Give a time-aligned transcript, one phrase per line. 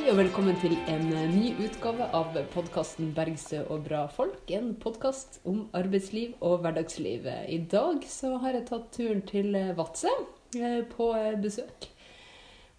[0.00, 4.48] Hei og velkommen til en ny utgave av podkasten 'Bergstø og bra folk'.
[4.56, 7.26] En podkast om arbeidsliv og hverdagsliv.
[7.28, 10.08] I dag så har jeg tatt turen til Vadsø
[10.56, 11.10] eh, på
[11.42, 11.90] besøk.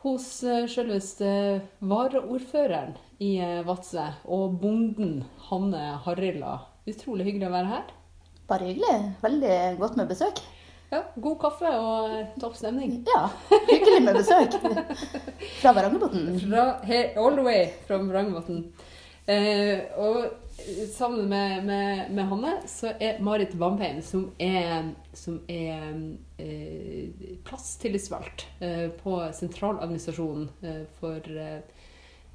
[0.02, 1.62] Hos eh, selveste
[1.94, 6.56] varaordføreren i eh, Vadsø og bonden Hanne Harrilla.
[6.90, 7.94] Utrolig hyggelig å være her.
[8.50, 8.98] Bare hyggelig.
[9.22, 10.42] Veldig godt med besøk.
[10.92, 12.98] Ja, God kaffe og eh, topp stemning.
[13.08, 13.22] Ja,
[13.70, 14.58] hyggelig med besøk.
[15.62, 16.26] Fra Varangerbotn.
[16.44, 18.66] Fra, he- all the way fra Vrangvatn.
[19.32, 20.26] Eh, og
[20.92, 25.96] sammen med, med, med Hanne så er Marit Vamheim, som er, som er
[26.42, 31.62] eh, plasstillitsvalgt eh, på sentraladministrasjonen eh, for eh,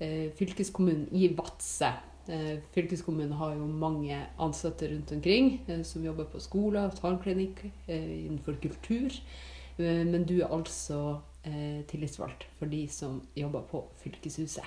[0.00, 1.92] eh, fylkeskommunen i Vadsø.
[2.28, 8.26] Eh, fylkeskommunen har jo mange ansatte rundt omkring eh, som jobber på skoler, tannklinikk, eh,
[8.26, 9.14] innenfor kultur.
[9.76, 11.18] Men du er altså
[11.90, 14.64] tillitsvalgt for de som jobber på fylkeshuset.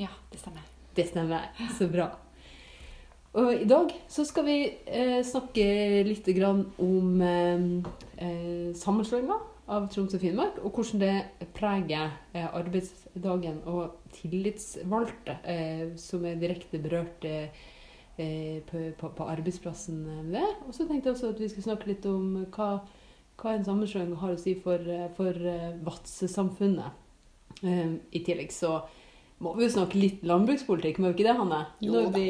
[0.00, 0.62] Ja, det stemmer.
[0.96, 1.50] Det stemmer.
[1.76, 2.06] Så bra.
[3.36, 4.56] Og i dag så skal vi
[5.28, 5.66] snakke
[6.08, 6.32] litt
[6.80, 9.36] om eh, sammenslåinga
[9.72, 16.40] av Troms og Finnmark, og hvordan det preger eh, arbeidsdagen og tillitsvalgte eh, som er
[16.40, 17.70] direkte berørt eh,
[18.68, 20.48] på, arbeidsplassen med det.
[20.66, 22.72] Og så tenkte jeg også at vi skulle snakke litt om hva,
[23.40, 25.38] hva en sammenslåing har å si for, for
[25.86, 27.00] Vadsø-samfunnet.
[27.62, 28.76] I tillegg så
[29.42, 31.64] må vi jo snakke litt landbrukspolitikk, må vi ikke det, Hanne?
[31.82, 32.26] Jo Når vi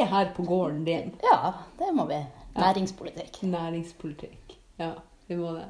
[0.00, 1.12] er her på gården din.
[1.22, 2.18] Ja, det må vi.
[2.58, 3.42] Næringspolitikk.
[3.46, 4.56] Næringspolitikk.
[4.80, 4.94] Ja,
[5.28, 5.68] vi må det.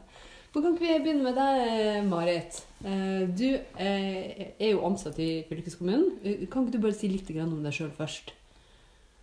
[0.53, 2.63] Hvor kan ikke vi begynne med deg, Marit?
[2.85, 3.45] Eh, Du
[3.79, 6.19] eh, er jo ansatt i fylkeskommunen.
[6.25, 8.33] Eh, Kan ikke du bare si litt om deg sjøl først?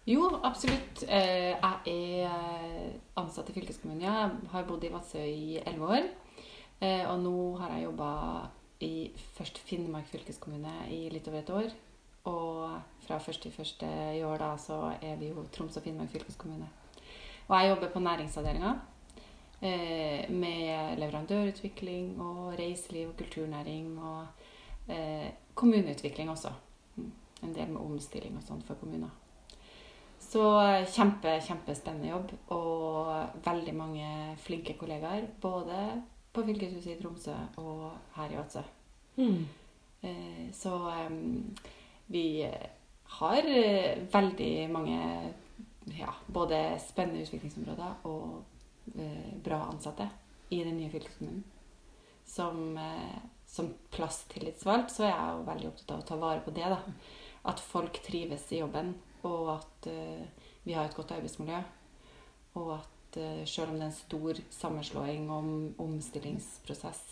[0.06, 1.04] Jo, absolutt.
[1.10, 4.02] Eh, Jeg er eh, ansatt i fylkeskommunen.
[4.06, 6.08] Jeg har bodd i Vadsø i elleve år.
[6.82, 8.12] Eh, Og nå har jeg jobba
[8.86, 8.94] i
[9.38, 11.72] først Finnmark fylkeskommune i litt over et år.
[12.26, 13.86] Og fra 1.1.
[14.18, 16.68] i år da, så er vi jo Troms og Finnmark fylkeskommune.
[17.48, 18.74] Og jeg jobber på næringsavdelinga.
[19.62, 24.26] Eh, med leverandørutvikling og reiseliv og kulturnæring og
[24.92, 26.52] eh, kommuneutvikling også.
[26.96, 27.12] Mm.
[27.44, 29.14] En del med omstilling og sånn for kommuner.
[30.20, 34.10] Så eh, kjempe, kjempespennende jobb og veldig mange
[34.44, 35.30] flinke kollegaer.
[35.42, 36.02] Både
[36.36, 38.66] på fylkeshuset i Tromsø og her i Vadsø.
[40.04, 41.16] Eh, Så eh,
[42.12, 42.26] vi
[43.20, 45.00] har eh, veldig mange
[45.96, 48.44] ja, både spennende utviklingsområder og
[48.86, 50.10] bra ansatte
[50.50, 51.44] i den nye fylkeskommunen.
[52.26, 56.54] Som, eh, som plasstillitsvalgt så er jeg jo veldig opptatt av å ta vare på
[56.56, 56.70] det.
[56.70, 56.80] da.
[57.46, 60.26] At folk trives i jobben, og at uh,
[60.64, 61.60] vi har et godt arbeidsmiljø.
[62.58, 65.52] Og at uh, selv om det er en stor sammenslåing og om,
[65.86, 67.04] omstillingsprosess,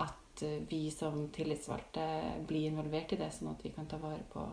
[0.00, 2.06] at uh, vi som tillitsvalgte
[2.48, 4.46] blir involvert i det, sånn at vi kan ta vare på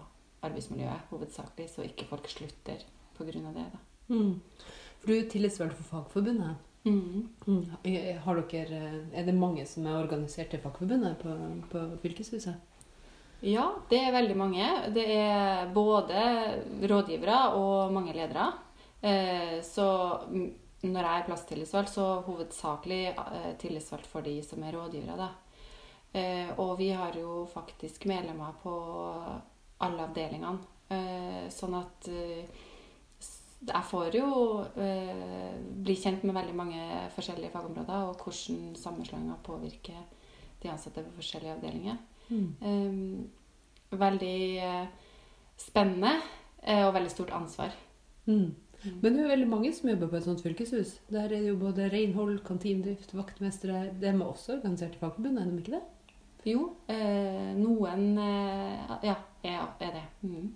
[0.43, 2.83] arbeidsmiljøet hovedsakelig, så ikke folk slutter
[3.15, 3.31] pga.
[3.31, 3.69] det.
[3.71, 3.88] da.
[4.09, 4.39] Mm.
[4.99, 6.55] For du er tillitsvalgt for Fagforbundet.
[6.85, 7.29] Mm.
[8.23, 8.79] Har dere,
[9.13, 11.35] er det mange som er organisert i Fagforbundet på,
[11.71, 12.55] på fylkeshuset?
[13.45, 14.65] Ja, det er veldig mange.
[14.95, 16.23] Det er både
[16.91, 18.49] rådgivere og mange ledere.
[19.01, 19.85] Eh, Så
[20.27, 20.49] mm,
[20.83, 25.29] når jeg er plasstillitsvalgt, så hovedsakelig eh, tillitsvalgt for de som er rådgivere.
[26.13, 28.73] Eh, Og vi har jo faktisk medlemmer på
[29.79, 30.59] alle avdelingene.
[30.89, 32.43] Eh, Sånn at eh,
[33.67, 34.29] jeg får jo
[34.79, 39.99] eh, bli kjent med veldig mange forskjellige fagområder, og hvordan sammenslåinger påvirker
[40.63, 41.99] de ansatte på forskjellige avdelinger.
[42.29, 43.29] Um,
[43.91, 44.87] veldig eh,
[45.59, 46.15] spennende
[46.61, 47.75] eh, og veldig stort ansvar.
[48.25, 48.55] Mm.
[49.01, 50.99] Men det er jo veldig mange som jobber på et sånt fylkeshus.
[51.11, 55.49] Der er det jo både renhold, kantinedrift, vaktmestere De er også organisert i Fagforbundet, er
[55.51, 55.81] de ikke det?
[56.47, 60.05] Jo, eh, noen eh, ja, er det.
[60.23, 60.53] Mm.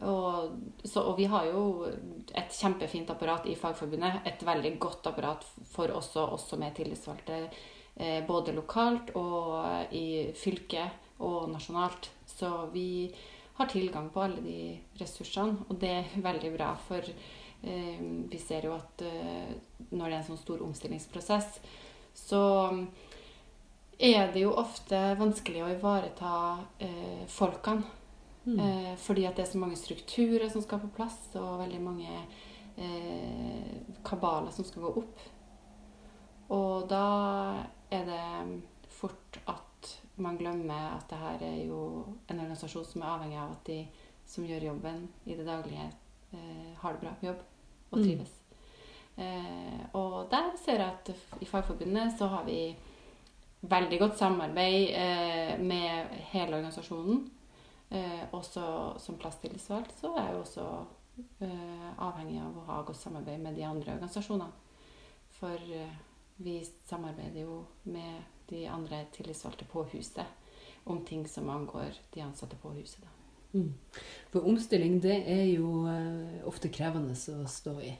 [0.00, 4.22] Og, så, og vi har jo et kjempefint apparat i Fagforbundet.
[4.28, 7.42] Et veldig godt apparat for også oss som er tillitsvalgte,
[7.96, 12.08] eh, både lokalt og i fylket og nasjonalt.
[12.26, 13.12] Så vi
[13.60, 14.60] har tilgang på alle de
[15.02, 16.72] ressursene, og det er veldig bra.
[16.86, 19.52] For eh, vi ser jo at eh,
[19.90, 21.60] når det er en sånn stor omstillingsprosess,
[22.16, 22.42] så
[24.00, 26.34] er det jo ofte vanskelig å ivareta
[26.80, 27.26] eh,
[28.44, 28.90] folkene.
[28.90, 32.26] Eh, fordi at det er så mange strukturer som skal på plass, og veldig mange
[32.76, 35.20] eh, kabaler som skal gå opp.
[36.50, 41.80] Og da er det fort at man glemmer at det her er jo
[42.28, 43.78] en organisasjon som er avhengig av at de
[44.26, 45.90] som gjør jobben i det daglige,
[46.32, 47.40] eh, har det bra på jobb
[47.92, 48.04] og Mm.
[48.04, 48.36] trives.
[49.18, 51.10] Eh, og der ser jeg at
[51.40, 52.76] i Fagforbundet så har vi
[53.62, 57.30] veldig godt samarbeid eh, med hele organisasjonen.
[57.90, 58.64] Eh, også
[59.02, 60.66] som plasstillitsvalgt så er jeg jo også
[61.42, 64.50] eh, avhengig av å ha godt samarbeid med de andre organisasjonene.
[65.40, 65.96] For eh,
[66.40, 70.26] vi samarbeider jo med de andre tillitsvalgte på huset
[70.84, 73.04] om ting som angår de ansatte på huset.
[73.52, 73.74] Mm.
[74.30, 77.94] For omstilling det er jo eh, ofte krevende å stå i.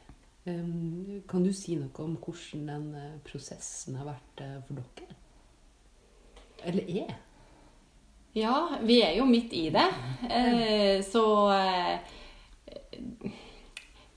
[0.47, 5.17] Um, kan du si noe om hvordan den eh, prosessen har vært eh, for dere?
[6.71, 7.13] Eller er?
[8.33, 9.87] Ja, vi er jo midt i det.
[10.31, 11.99] Eh, så eh,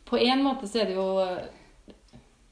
[0.05, 1.07] På en måte så er det jo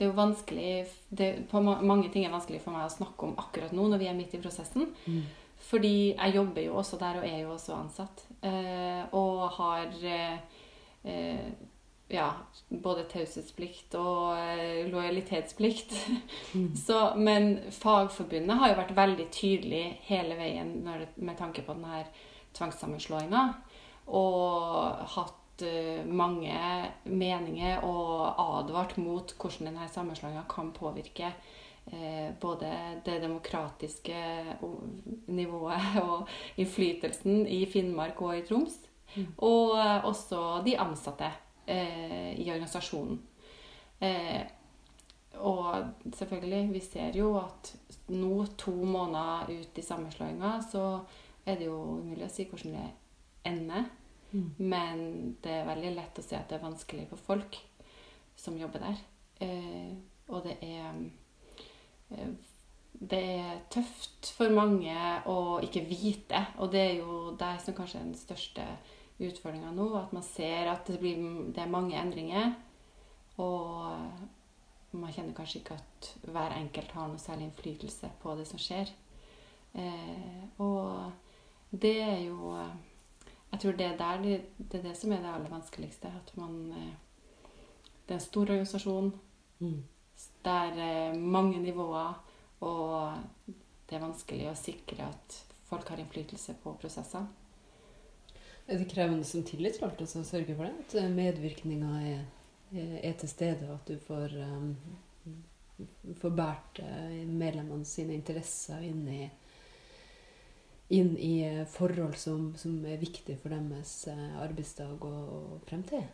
[0.02, 3.36] det er jo vanskelig det, På mange ting er vanskelig for meg å snakke om
[3.38, 4.88] akkurat nå når vi er midt i prosessen.
[5.06, 5.22] Mm.
[5.62, 8.24] Fordi jeg jobber jo også der og er jo også ansatt.
[8.42, 9.94] Eh, og har
[12.12, 12.30] ja,
[12.70, 15.96] både taushetsplikt og eh, lojalitetsplikt.
[16.54, 16.72] Mm.
[16.86, 22.04] Så, men Fagforbundet har jo vært veldig tydelig hele veien det, med tanke på denne
[22.58, 23.46] tvangssammenslåinga.
[24.18, 26.60] Og hatt eh, mange
[27.08, 32.72] meninger og advart mot hvordan denne sammenslåinga kan påvirke eh, både
[33.06, 34.24] det demokratiske
[35.32, 36.28] nivået og
[36.60, 38.82] innflytelsen i Finnmark og i Troms.
[39.16, 39.32] Mm.
[39.44, 41.32] Og eh, også de ansatte
[41.72, 43.22] eh, i organisasjonen.
[44.02, 44.42] Eh,
[45.42, 47.72] og selvfølgelig, vi ser jo at
[48.12, 50.86] nå, to måneder ut i sammenslåinga, så
[51.46, 52.88] er det jo umulig å si hvordan det
[53.48, 53.88] ender.
[54.32, 54.48] Mm.
[54.58, 55.02] Men
[55.44, 57.58] det er veldig lett å se at det er vanskelig for folk
[58.40, 59.04] som jobber der.
[59.42, 59.92] Eh,
[60.32, 60.88] og det er
[62.12, 62.32] eh,
[62.92, 64.94] Det er tøft for mange
[65.26, 68.66] å ikke vite, og det er jo det som kanskje er den største
[69.28, 69.88] utfordringa nå.
[70.00, 71.22] At man ser at det, blir,
[71.54, 72.54] det er mange endringer.
[73.42, 73.88] Og
[74.92, 78.92] man kjenner kanskje ikke at hver enkelt har noe særlig innflytelse på det som skjer.
[79.74, 81.12] Eh, og
[81.72, 82.58] det er jo
[83.52, 86.08] Jeg tror det er, der det, det er det som er det aller vanskeligste.
[86.08, 86.94] At man eh,
[88.08, 89.14] Det er en stor organisasjon.
[89.60, 89.84] Mm.
[90.44, 92.14] Det er eh, mange nivåer,
[92.62, 93.14] og
[93.90, 95.38] det er vanskelig å sikre at
[95.70, 97.41] folk har innflytelse på prosessene.
[98.68, 100.74] Er det krevende som tillitsvalgt å sørge for det?
[100.86, 102.22] At eh, medvirkninga er,
[103.02, 105.86] er til stede, og at du får, um,
[106.22, 109.22] får båret eh, medlemmene sine interesser inn i,
[110.96, 116.08] inn i eh, forhold som, som er viktige for deres eh, arbeidsdag og, og fremtid?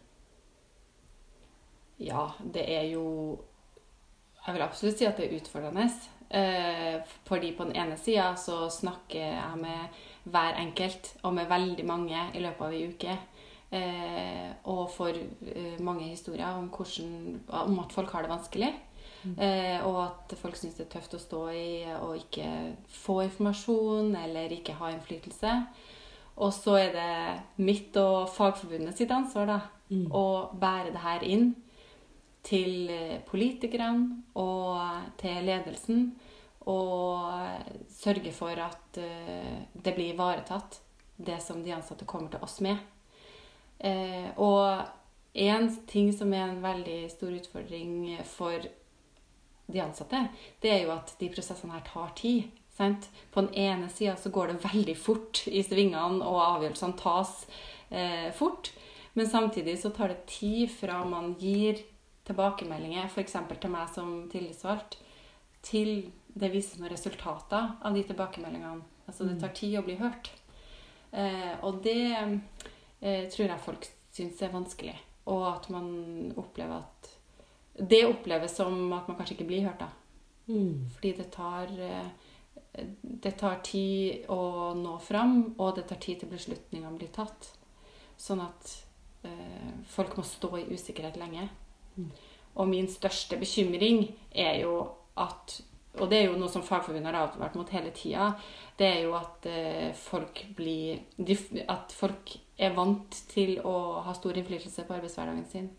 [1.98, 3.06] Ja, det er jo
[4.46, 5.90] Jeg vil absolutt si at det er utfordrende.
[6.30, 9.98] Eh, fordi på den ene sida så snakker jeg med
[10.32, 13.18] hver enkelt, og med veldig mange i løpet av ei uke.
[13.72, 18.74] Eh, og får eh, mange historier om, hvordan, om at folk har det vanskelig.
[19.24, 19.34] Mm.
[19.44, 22.48] Eh, og at folk syns det er tøft å stå i og ikke
[22.88, 25.56] få informasjon eller ikke ha innflytelse.
[26.38, 29.60] Og så er det mitt og Fagforbundet sitt ansvar da,
[29.90, 30.10] Mm.
[30.12, 31.56] å bære det her inn
[32.44, 32.90] til
[33.30, 34.82] politikerne og
[35.18, 36.10] til ledelsen.
[36.68, 40.82] Og sørge for at eh, det blir ivaretatt,
[41.18, 42.82] det som de ansatte kommer til oss med.
[43.80, 44.84] Eh, og
[45.38, 48.68] en ting som er en veldig stor utfordring for
[49.68, 50.24] de ansatte,
[50.64, 52.48] det er jo at de prosessene her tar tid.
[52.78, 53.08] Sant?
[53.34, 57.34] På den ene sida så går det veldig fort i svingene, og avgjørelsene tas
[57.90, 58.72] eh, fort.
[59.18, 61.82] Men samtidig så tar det tid fra man gir
[62.28, 63.34] tilbakemeldinger, f.eks.
[63.34, 65.00] til meg som tillitsvalgt,
[65.66, 68.86] til det vises noen resultater av de tilbakemeldingene.
[69.08, 70.32] Altså det tar tid å bli hørt.
[71.12, 74.96] Eh, og det eh, tror jeg folk syns er vanskelig.
[75.28, 75.88] Og at man
[76.40, 77.14] opplever at
[77.78, 79.90] Det oppleves som at man kanskje ikke blir hørt, da.
[80.48, 80.88] Mm.
[80.96, 82.08] Fordi det tar eh,
[83.02, 87.52] Det tar tid å nå fram, og det tar tid til beslutningene blir tatt.
[88.18, 88.74] Sånn at
[89.26, 91.48] eh, folk må stå i usikkerhet lenge.
[91.98, 92.12] Mm.
[92.58, 94.80] Og min største bekymring er jo
[95.18, 95.60] at
[96.00, 98.32] Og det er jo noe som Fagforbundet har advart mot hele tida.
[98.78, 101.00] Det er jo at eh, folk blir
[101.68, 105.70] At folk er vant til å ha stor innflytelse på arbeidshverdagen sin.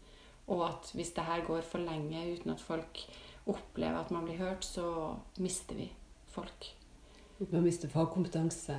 [0.49, 3.03] Og at hvis det her går for lenge uten at folk
[3.49, 5.91] opplever at man blir hørt, så mister vi
[6.33, 6.73] folk.
[7.51, 8.77] Man mister fagkompetanse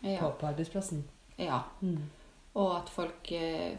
[0.00, 0.30] på, Ja.
[0.30, 1.04] på arbeidsplassen.
[1.38, 1.62] ja.
[1.82, 2.08] Mm.
[2.54, 3.78] Og at folk eh,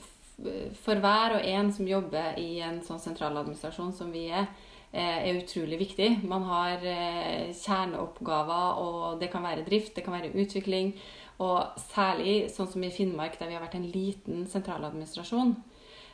[0.84, 4.48] For hver og en som jobber i en sånn sentraladministrasjon som vi er,
[4.94, 6.10] er utrolig viktig.
[6.28, 10.94] Man har eh, kjerneoppgaver, og det kan være drift, det kan være utvikling.
[11.42, 15.56] Og særlig sånn som i Finnmark, der vi har vært en liten sentraladministrasjon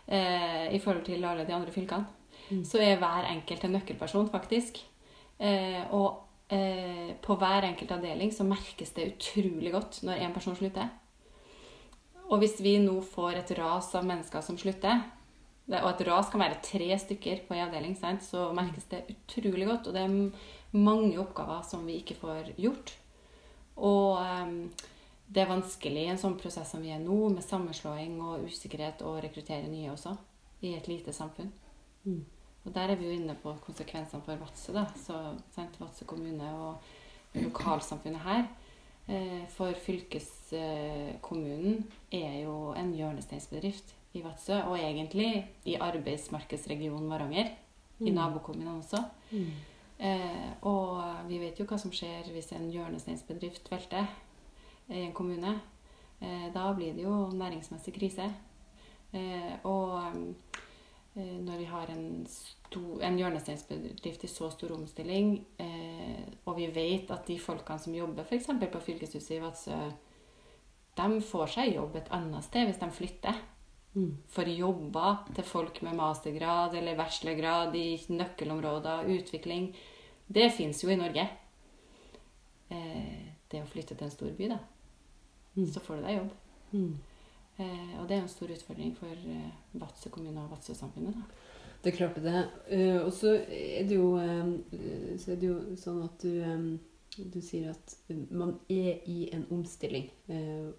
[0.08, 2.14] eh, i forhold til alle de andre fylkene,
[2.48, 2.64] Mm.
[2.64, 4.80] så er hver enkelt en nøkkelperson, faktisk.
[5.40, 10.56] Eh, og eh, på hver enkelt avdeling så merkes det utrolig godt når én person
[10.56, 10.88] slutter.
[12.28, 15.04] Og hvis vi nå får et ras av mennesker som slutter,
[15.68, 19.02] det, og et ras kan være tre stykker på en avdeling, sant, så merkes det
[19.12, 19.90] utrolig godt.
[19.90, 20.14] Og det er
[20.78, 22.94] mange oppgaver som vi ikke får gjort.
[23.76, 24.72] Og um,
[25.28, 29.04] det er vanskelig i en sånn prosess som vi er nå, med sammenslåing og usikkerhet,
[29.04, 30.12] å rekruttere nye også,
[30.64, 31.52] i et lite samfunn.
[32.08, 32.24] Mm.
[32.64, 34.86] Og der er vi jo inne på konsekvensene for Vadsø, da.
[35.04, 35.14] Så
[35.56, 36.74] sant, Vadsø kommune og
[37.36, 38.44] lokalsamfunnet her.
[39.08, 47.52] Eh, for fylkeskommunen er jo en hjørnesteinsbedrift i Vadsø, og egentlig i arbeidsmarkedsregionen Varanger.
[48.00, 48.16] I Mm.
[48.16, 49.04] nabokommunene også.
[49.32, 49.52] Mm.
[50.00, 54.06] Eh, og vi vet jo hva som skjer hvis en hjørnesteinsbedrift velter
[54.90, 55.60] i en kommune.
[56.22, 58.28] Eh, da blir det jo næringsmessig krise.
[59.14, 60.14] Eh, og
[61.16, 66.68] eh, når vi har en, sto- en hjørnesteinsbedrift i så stor omstilling, eh, og vi
[66.68, 68.46] vet at de folkene som jobber f.eks.
[68.72, 69.92] på fylkeshuset i Vadsø,
[70.98, 73.34] de får seg jobb et annet sted hvis de flytter.
[74.34, 79.72] For jobber til folk med mastergrad eller bachelorgrad i nøkkelområder, utvikling.
[80.28, 81.28] Det fins jo i Norge.
[82.70, 84.58] Eh, det å flytte til en stor by, da.
[85.56, 85.68] Mm.
[85.72, 86.34] Så får du deg jobb.
[86.74, 86.96] Mm.
[87.58, 91.38] Eh, og det er en stor utfordring for eh, Vadsø kommune og Vadsø-samfunnet.
[91.84, 92.40] Det er klart det.
[92.74, 96.72] Uh, og så er det jo uh, så er det jo sånn at du, um,
[97.18, 97.94] du sier at
[98.34, 100.10] man er i en omstilling,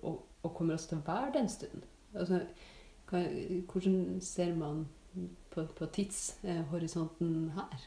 [0.02, 1.86] og, og kommer også til å være det en stund.
[2.14, 2.42] Altså,
[3.10, 4.86] hvordan ser man
[5.50, 7.86] på, på tidshorisonten her?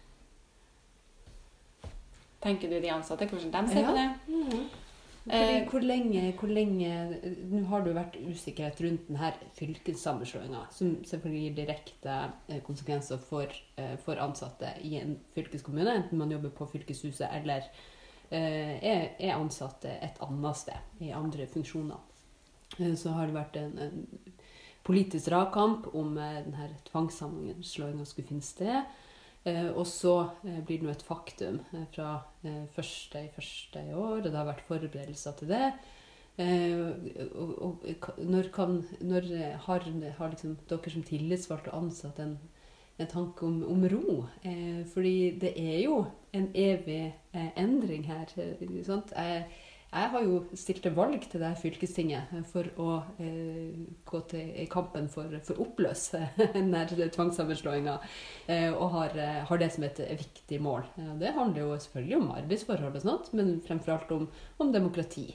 [2.42, 3.90] Tenker du de ansatte, hvordan de ser Ja.
[3.92, 4.70] på det?
[5.24, 7.20] Fordi, Eh, hvor lenge, hvor lenge
[7.52, 12.16] Nå har det jo vært usikkerhet rundt denne fylkessammenslåinga, som selvfølgelig gir direkte
[12.50, 13.46] eh, konsekvenser for,
[13.78, 17.62] eh, for ansatte i en fylkeskommune, enten man jobber på fylkeshuset eller
[18.32, 21.98] er, er ansatte et annet sted, i andre funksjoner.
[22.96, 24.08] Så har det vært en, en
[24.88, 28.92] politisk dragkamp om eh, denne tvangssammenslåinga skulle finne sted.
[29.44, 31.60] Eh, og så eh, blir det nå et faktum
[31.96, 32.20] fra
[32.76, 35.68] første i første i år, og det har vært forberedelser til det.
[36.42, 37.84] Og,
[38.18, 39.28] når, kan, når
[39.66, 39.84] har,
[40.18, 42.32] har liksom dere som tillitsvalgte ansatt en,
[42.98, 44.16] en tanke om, om ro?
[44.94, 46.00] Fordi det er jo
[46.34, 47.12] en evig
[47.60, 48.32] endring her.
[48.88, 49.14] sant?
[49.92, 53.76] Jeg, har jo stilt til valg til det fylkestinget for å eh,
[54.08, 56.22] gå til kampen for, å oppløse
[56.56, 57.98] denne tvangssammenslåinga,
[58.48, 60.88] eh, og har, eh, har det som et viktig mål.
[61.20, 64.30] Det handler jo selvfølgelig om arbeidsforhold, og sånt, men fremfor alt om,
[64.64, 65.28] om demokrati.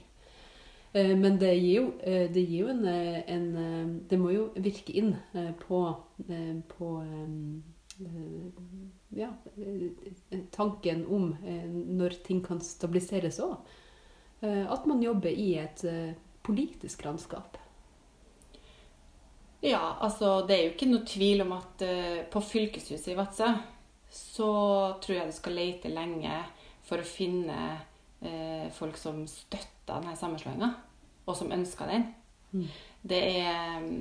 [0.97, 4.51] Eh, men det gir jo, eh, det gir jo en, eh, en Det må jo
[4.55, 5.15] virke inn
[5.61, 5.81] på,
[6.69, 6.89] på
[9.17, 9.31] ja,
[10.53, 11.35] tanken om
[11.99, 13.57] når ting kan stabiliseres òg.
[14.45, 16.13] At man jobber i et eh,
[16.45, 17.57] politisk landskap.
[19.61, 23.49] Ja, altså det er jo ikke noe tvil om at eh, på fylkeshuset i Vadsø
[24.17, 24.51] så
[25.03, 26.37] tror jeg du skal lete lenge
[26.87, 27.57] for å finne
[28.23, 30.69] eh, folk som støtter denne sammenslåinga,
[31.27, 32.07] og som ønsker den.
[32.53, 32.69] Mm.
[33.07, 33.99] Det er mm,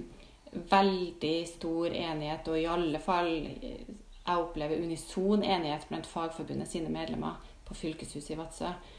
[0.70, 3.90] veldig stor enighet, og i alle fall eh,
[4.26, 8.95] jeg opplever unison enighet blant Fagforbundet sine medlemmer på fylkeshuset i Vadsø eh,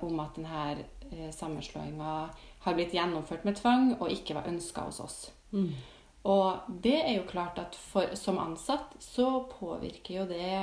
[0.00, 2.14] om at denne eh, sammenslåinga
[2.66, 5.18] har blitt gjennomført med tvang og ikke var ønska hos oss.
[5.52, 5.70] Mm.
[6.26, 10.56] Og det er jo klart at for, som ansatt så påvirker jo det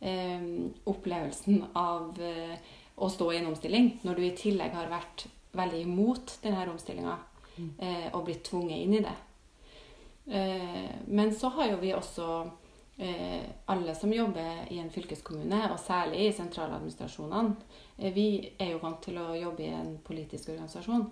[0.00, 0.48] eh,
[0.90, 2.56] opplevelsen av eh,
[2.94, 7.18] å stå i en omstilling, når du i tillegg har vært veldig imot denne omstillinga
[7.54, 7.70] Mm.
[7.78, 9.14] eh, og blitt tvunget inn i det.
[10.26, 12.50] Eh, men så har jo vi også
[12.98, 18.80] eh, alle som jobber i en fylkeskommune, og særlig i sentraladministrasjonene, eh, vi er jo
[18.82, 21.06] vant til å jobbe i en politisk organisasjon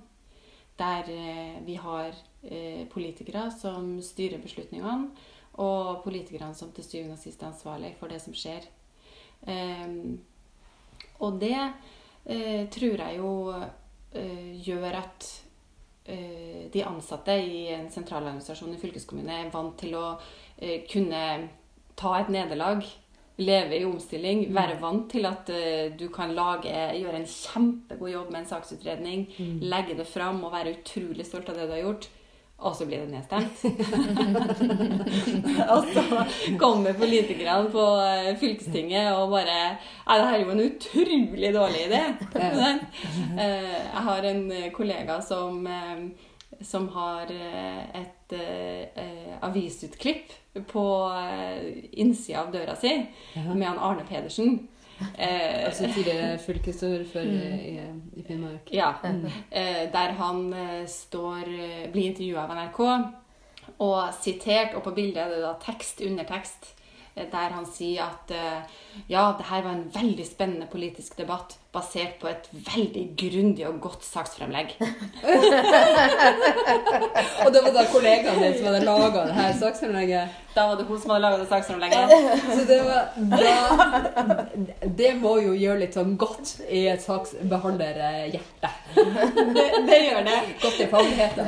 [0.78, 5.10] der eh, vi har eh, politikere som styrer beslutningene,
[5.60, 8.64] og politikerne som til syvende og sist er ansvarlig for det som skjer.
[9.52, 10.16] Ehm,
[11.20, 15.28] og det eh, tror jeg jo eh, gjør at
[16.06, 20.06] eh, de ansatte i en sentraladministrasjon i fylkeskommune er vant til å
[20.56, 21.22] eh, kunne
[22.00, 22.86] ta et nederlag,
[23.38, 24.54] leve i omstilling, Mm.
[24.54, 29.26] være vant til at uh, du kan lage, gjøre en kjempegod jobb med en saksutredning,
[29.38, 29.58] Mm.
[29.62, 32.08] legge det fram og være utrolig stolt av det du har gjort.
[32.62, 33.64] Og så blir det nedstemt.
[35.72, 36.02] og så
[36.60, 39.56] kommer politikerne på eh, fylkestinget og bare
[40.06, 42.02] Nei, det her er jo en utrolig dårlig idé.
[43.32, 44.42] Eh, Jeg har en
[44.74, 45.66] kollega som,
[46.60, 50.32] som har eh, et eh, avisutklipp
[50.68, 50.84] på
[51.16, 52.92] eh, innsida av døra si
[53.34, 53.54] Ja.
[53.54, 54.68] med han Arne Pedersen.
[55.16, 57.80] Eh, Altså tidligere fylkesordfører i,
[58.16, 58.68] i Finnmark.
[58.72, 58.92] ja.
[59.02, 59.24] Mm.
[59.50, 62.80] Eh, der han eh, står, eh, blir intervjua av NRK
[63.78, 66.74] og sitert, og på bildet er det da tekst under tekst,
[67.16, 68.78] eh, der han sier at eh,
[69.08, 73.78] ja, det her var en veldig spennende politisk debatt basert på et veldig grundig og
[73.80, 74.74] godt saksfremlegg.
[77.44, 80.38] Og det var da kollegaen din som hadde laga det her saksfremlegget.
[80.52, 82.12] Da var det hun som hadde laga det saksfremlegget.
[82.58, 83.00] Så det var
[83.32, 83.54] da,
[85.00, 88.72] Det må jo gjøre litt sånn godt i et saksbehandlerhjerte.
[89.56, 90.38] Det, det gjør det.
[90.62, 91.46] Godt i fagligheten.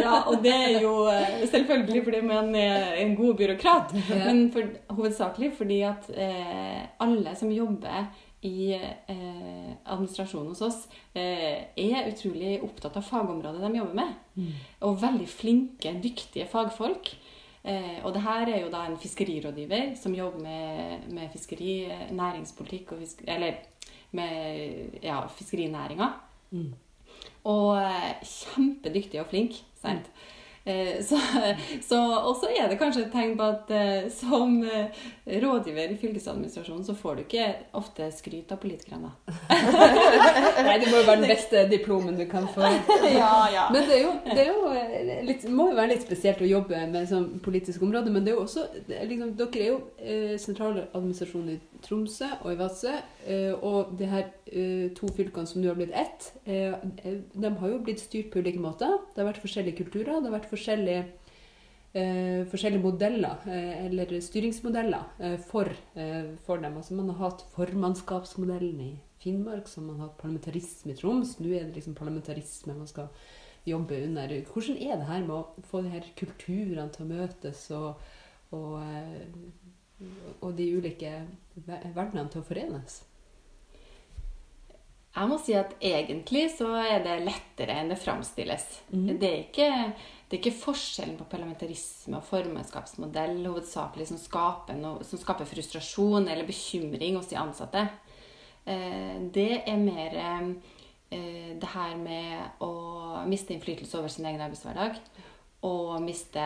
[0.00, 4.24] Ja, og det er jo eh, selvfølgelig fordi man er en god byråkrat, Ja.
[4.26, 4.62] men for,
[4.98, 8.08] hovedsakelig fordi at eh, alle som jobber
[8.44, 10.82] i eh, administrasjonen hos oss,
[11.16, 14.12] eh, er utrolig opptatt av fagområdet de jobber med.
[14.86, 17.14] Og veldig flinke, dyktige fagfolk.
[17.66, 22.06] Eh, og det her er jo da en fiskerirådgiver som jobber med, med fiskeri, eh,
[22.14, 23.64] næringspolitikk og fisk, Eller
[24.12, 26.12] med ja, fiskerinæringa.
[26.50, 26.74] Mm.
[27.44, 29.58] Og eh, kjempedyktig og flink.
[29.80, 30.06] Sant?
[30.06, 30.35] Eh,
[31.08, 31.18] Så,
[31.88, 31.98] så,
[32.40, 35.04] så er det kanskje et tegn på at eh, som eh,
[35.42, 37.44] rådgiver i fylkesadministrasjonen, så får du ikke
[37.78, 39.12] ofte skryt av politikerne.
[40.66, 42.66] Nei, det må jo være den beste diplomen du kan få.
[43.20, 43.68] ja, ja.
[43.70, 46.50] Men det er jo, det er jo eh, litt, må jo være litt spesielt å
[46.50, 50.34] jobbe med sånn politisk område, men det er jo også liksom, Dere er jo eh,
[50.42, 52.94] sentraladministrasjon i Tromsø og i Vadsø,
[53.26, 56.74] eh, og de her eh, to fylkene som nå har blitt ett, eh,
[57.34, 58.98] de har jo blitt styrt på ulike måter.
[59.14, 61.04] Det har vært forskjellige kulturer, det har vært forskjellige
[61.96, 66.76] eh, forskjellige modeller, eh, eller styringsmodeller, eh, for, eh, for dem.
[66.76, 71.38] Altså Man har hatt formannskapsmodellen i Finnmark, så man har hatt parlamentarisme i Troms.
[71.40, 73.08] Nå er det liksom parlamentarisme man skal
[73.66, 74.28] jobbe under.
[74.28, 77.94] Hvordan er det her med å få de her kulturene til å møtes, og,
[78.52, 79.26] og, eh,
[80.44, 81.12] og de ulike
[81.66, 83.02] verdenene til å forenes?
[85.16, 88.66] Jeg må si at egentlig så er det lettere enn det framstilles.
[88.90, 89.06] Mm.
[89.16, 89.68] Det, er ikke,
[90.28, 96.28] det er ikke forskjellen på parlamentarisme og formannskapsmodell hovedsakelig som skaper, noe, som skaper frustrasjon
[96.28, 97.86] eller bekymring hos de ansatte.
[98.68, 105.00] Eh, det er mer eh, det her med å miste innflytelse over sin egen arbeidshverdag
[105.64, 106.44] og miste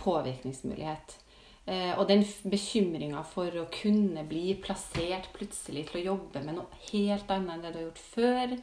[0.00, 1.18] påvirkningsmulighet.
[1.66, 6.82] Eh, og den bekymringa for å kunne bli plassert plutselig til å jobbe med noe
[6.92, 8.54] helt annet enn det du har gjort før,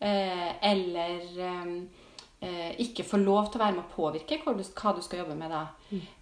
[0.00, 1.26] eh, eller
[2.40, 5.52] eh, ikke få lov til å være med å påvirke hva du, skal jobbe med
[5.52, 5.66] da.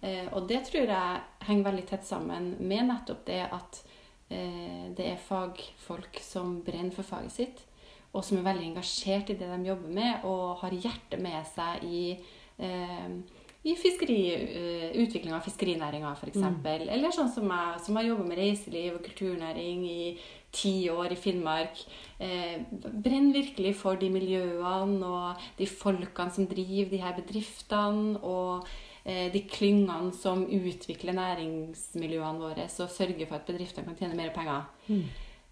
[0.03, 3.81] Eh, og det tror jeg henger veldig tett sammen med nettopp det at
[4.27, 7.65] eh, det er fagfolk som brenner for faget sitt,
[8.11, 11.87] og som er veldig engasjert i det de jobber med, og har hjertet med seg
[11.87, 12.03] i
[12.59, 13.07] eh,
[13.67, 16.31] i fiskeri, eh, utvikling av fiskerinæringa f.eks.
[16.31, 20.03] eksempel Eller sånn som jeg, som har jobba med reiseliv og kulturnæring i
[20.55, 21.81] ti år i Finnmark.
[22.23, 28.21] Eh, brenner virkelig for de miljøene og de folkene som driver de her bedriftene.
[28.23, 28.63] Og
[29.03, 34.31] eh, de klyngene som utvikler næringsmiljøene våre og sørger for at bedriftene kan tjene mer
[34.35, 34.71] penger.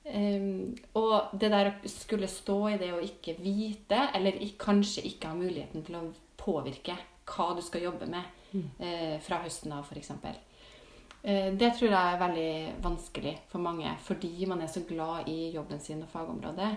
[0.07, 5.33] Um, og det der å skulle stå i det å ikke vite, eller kanskje ikke
[5.33, 6.05] ha muligheten til å
[6.39, 6.95] påvirke
[7.27, 8.23] hva du skal jobbe med
[8.79, 10.11] eh, fra høsten av, f.eks.
[11.23, 12.51] Eh, det tror jeg er veldig
[12.83, 16.71] vanskelig for mange, fordi man er så glad i jobben sin og fagområdet.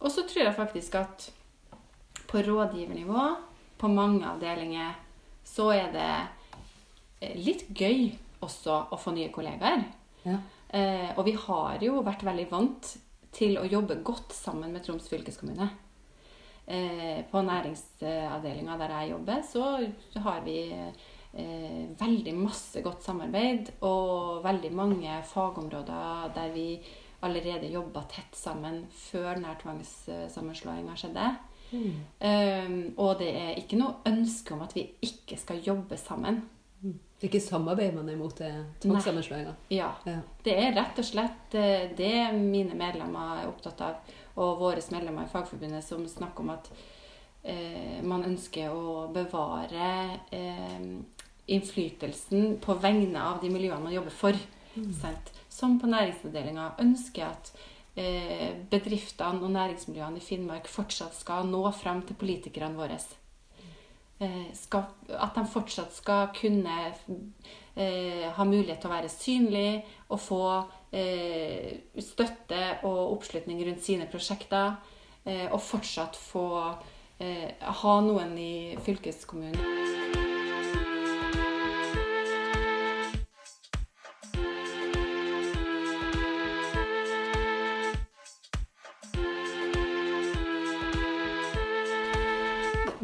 [0.00, 1.30] Og så tror jeg faktisk at
[2.26, 3.26] på rådgivernivå,
[3.78, 4.94] på mange avdelinger,
[5.44, 6.12] så er det
[7.20, 8.10] eh, litt gøy
[8.44, 9.84] også å få nye kollegaer.
[10.26, 10.38] Ja.
[10.68, 12.96] Eh, og vi har jo vært veldig vant
[13.36, 15.68] til å jobbe godt sammen med Troms fylkeskommune.
[16.66, 19.64] Eh, på næringsavdelinga der jeg jobber, så
[20.18, 26.80] har vi eh, veldig masse godt samarbeid og veldig mange fagområder der vi
[27.22, 31.28] allerede jobba tett sammen før denne tvangssammenslåinga skjedde.
[31.70, 36.42] Eh, og det er ikke noe ønske om at vi ikke skal jobbe sammen.
[36.82, 38.42] Det er ikke samarbeid man er imot
[38.82, 39.54] tvangssammenslåinga?
[39.70, 39.94] Ja.
[40.04, 40.18] Ja.
[40.42, 41.54] Det er rett og slett
[41.96, 46.70] det mine medlemmer er opptatt av, og våre medlemmer i Fagforbundet som snakker om at
[47.42, 49.90] eh, man ønsker å bevare
[50.34, 50.90] eh,
[51.46, 54.44] innflytelsen på vegne av de miljøene man jobber for.
[55.00, 55.32] Sant?
[55.48, 57.52] Som på næringsavdelinga ønsker at
[57.96, 62.98] eh, bedriftene og næringsmiljøene i Finnmark fortsatt skal nå fram til politikerne våre.
[64.20, 66.76] Eh, skal, at de fortsatt skal kunne
[67.76, 69.70] eh, ha mulighet til å være synlig
[70.08, 70.42] og få
[70.96, 74.76] eh, støtte og oppslutning rundt sine prosjekter.
[75.26, 76.48] Eh, og fortsatt få
[77.18, 77.50] eh,
[77.82, 80.04] ha noen i fylkeskommunen.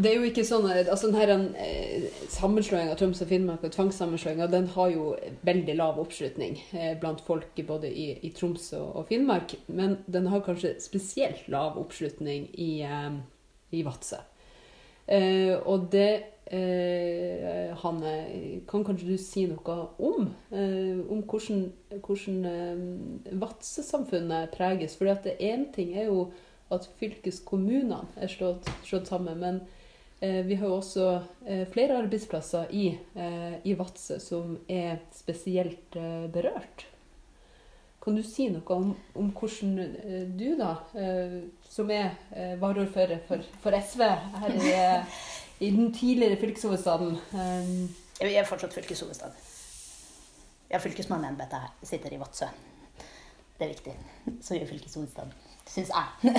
[0.02, 1.66] det er jo ikke sånn altså den denne
[2.42, 5.12] eh, av Troms og Finnmark og tvangssammenslåinga den har jo
[5.46, 9.54] veldig lav oppslutning eh, blant folk både i, i Troms og, Finnmark.
[9.68, 13.16] Men den har kanskje spesielt lav oppslutning i, eh,
[13.72, 14.20] i Vadsø.
[15.06, 18.10] Eh, og det Hanne,
[18.68, 20.26] kan kanskje du si noe om?
[20.52, 21.62] Om hvordan,
[22.04, 24.98] hvordan Vadsø-samfunnet preges?
[24.98, 26.26] For én ting er jo
[26.74, 29.40] at fylkeskommunene er slått, slått sammen.
[29.40, 29.62] Men
[30.46, 31.06] vi har jo også
[31.46, 32.86] eh, flere arbeidsplasser i,
[33.18, 36.86] eh, i Vadsø som er spesielt eh, berørt.
[38.02, 41.36] Kan du si noe om, om hvordan eh, du, da, eh,
[41.70, 44.02] som er eh, varaordfører for, for SV
[44.44, 45.20] her i, eh,
[45.62, 47.16] i den tidligere fylkeshovedstaden
[48.22, 49.34] Jeg er fortsatt fylkeshovedstad.
[50.70, 52.46] Ja, fylkesmannembetet sitter i Vadsø.
[53.58, 53.94] Det er viktig.
[54.40, 55.34] Så gjør er fylkeshovedstad.
[55.72, 56.04] Syns jeg.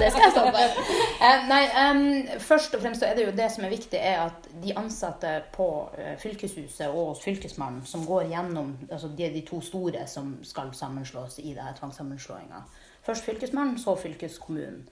[0.00, 0.80] det skal jeg stå for.
[1.24, 2.02] Eh, nei, um,
[2.44, 5.30] først og fremst så er det jo det som er viktig, er at de ansatte
[5.54, 10.34] på eh, fylkeshuset og hos fylkesmannen, som går gjennom altså De de to store som
[10.44, 12.60] skal sammenslås i det her tvangssammenslåinga.
[13.02, 14.88] Først fylkesmannen, så fylkeskommunen.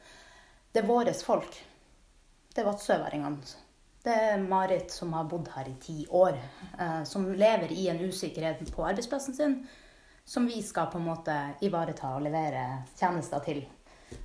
[0.73, 1.65] Det er våre folk.
[2.55, 3.37] Det er vadsøværingene.
[4.05, 6.41] Det er Marit som har bodd her i ti år,
[6.81, 9.69] eh, som lever i en usikkerhet på arbeidsplassen sin,
[10.29, 12.65] som vi skal på en måte ivareta og levere
[12.99, 13.63] tjenester til.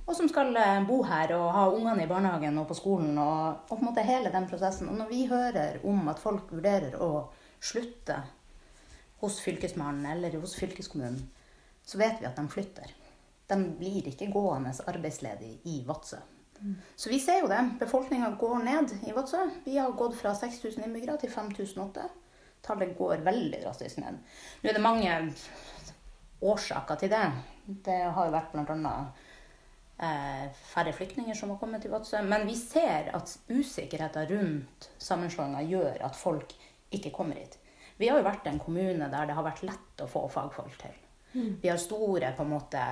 [0.04, 3.64] Og som skal eh, bo her og ha ungene i barnehagen og på skolen og,
[3.64, 4.90] og på en måte hele den prosessen.
[4.92, 7.08] Og når vi hører om at folk vurderer å
[7.56, 8.18] slutte
[9.22, 11.24] hos fylkesmannen eller hos fylkeskommunen,
[11.84, 12.92] så vet vi at de flytter.
[13.48, 16.20] De blir ikke gående arbeidsledig i Vadsø.
[16.96, 17.60] Så vi ser jo det.
[17.80, 19.40] Befolkninga går ned i Vadsø.
[19.64, 22.06] Vi har gått fra 6000 innbyggere til 5008.
[22.64, 24.20] Tallet går veldig drastisk ned.
[24.62, 25.16] Nå er det mange
[26.42, 27.26] årsaker til det.
[27.86, 28.94] Det har jo vært bl.a.
[30.04, 32.22] Eh, færre flyktninger som har kommet til Vadsø.
[32.22, 36.54] Men vi ser at usikkerheten rundt sammenslåinga gjør at folk
[36.94, 37.58] ikke kommer hit.
[37.96, 40.96] Vi har jo vært en kommune der det har vært lett å få fagfolk til.
[41.34, 42.82] Vi har store på en måte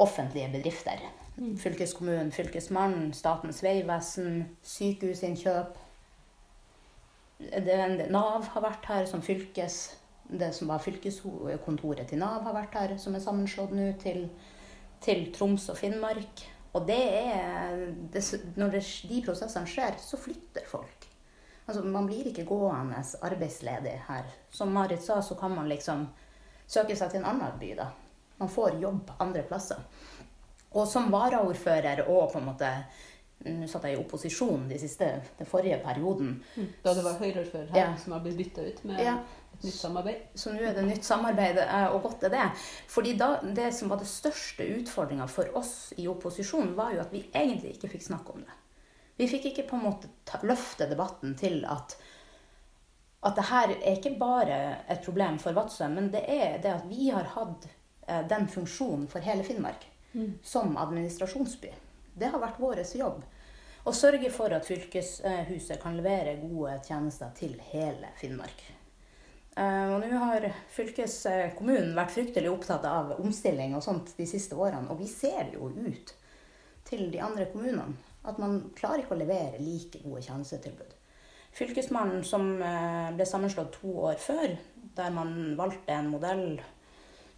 [0.00, 1.00] offentlige bedrifter.
[1.34, 5.78] Fylkeskommunen, Fylkesmannen, Statens vegvesen, sykehusinnkjøp.
[8.14, 9.96] Nav har vært her som fylkes...
[10.28, 14.28] Det som var fylkeskontoret til Nav har vært her, som er sammenslått nå til,
[15.04, 16.44] til Troms og Finnmark.
[16.74, 18.22] Og det er det,
[18.56, 21.06] Når det, de prosessene skjer, så flytter folk.
[21.68, 24.24] Altså, Man blir ikke gående arbeidsledig her.
[24.50, 26.08] Som Marit sa, så kan man liksom
[26.66, 27.90] søke seg til en annen by, da.
[28.40, 29.78] Man får jobb andre plasser.
[30.74, 32.70] Og som varaordfører og på en måte
[33.44, 35.04] Nå satt jeg i opposisjon de siste,
[35.36, 36.38] den forrige perioden.
[36.84, 37.96] Da det var Høyre-ordfører her Ja.
[38.00, 39.18] som har blitt bytta ut med Ja.
[39.62, 40.26] Nytt samarbeid.
[40.34, 42.48] Så nå er det nytt samarbeid, eh, og godt er det.
[42.90, 47.14] Fordi da, det som var det største utfordringa for oss i opposisjonen, var jo at
[47.14, 48.58] vi egentlig ikke fikk snakke om det.
[49.20, 51.98] Vi fikk ikke på en måte ta, løfte debatten til at
[53.24, 54.56] at det her er ikke bare
[54.92, 57.64] et problem for Vadsø, men det er det at vi har hatt
[58.04, 59.86] eh, den funksjonen for hele Finnmark
[60.42, 61.72] som administrasjonsby.
[62.14, 63.24] Det har vært vår jobb.
[63.84, 68.62] Å sørge for at fylkeshuset kan levere gode tjenester til hele Finnmark.
[69.54, 74.88] Eh, Og nå har fylkeskommunen vært fryktelig opptatt av omstilling og sånt de siste årene,
[74.90, 76.14] og vi ser jo ut
[76.88, 80.94] til de andre kommunene at man klarer ikke å levere like gode tjenestetilbud.
[81.54, 84.56] Fylkesmannen som eh, ble sammenslått to år før,
[84.96, 86.58] der man valgte en modell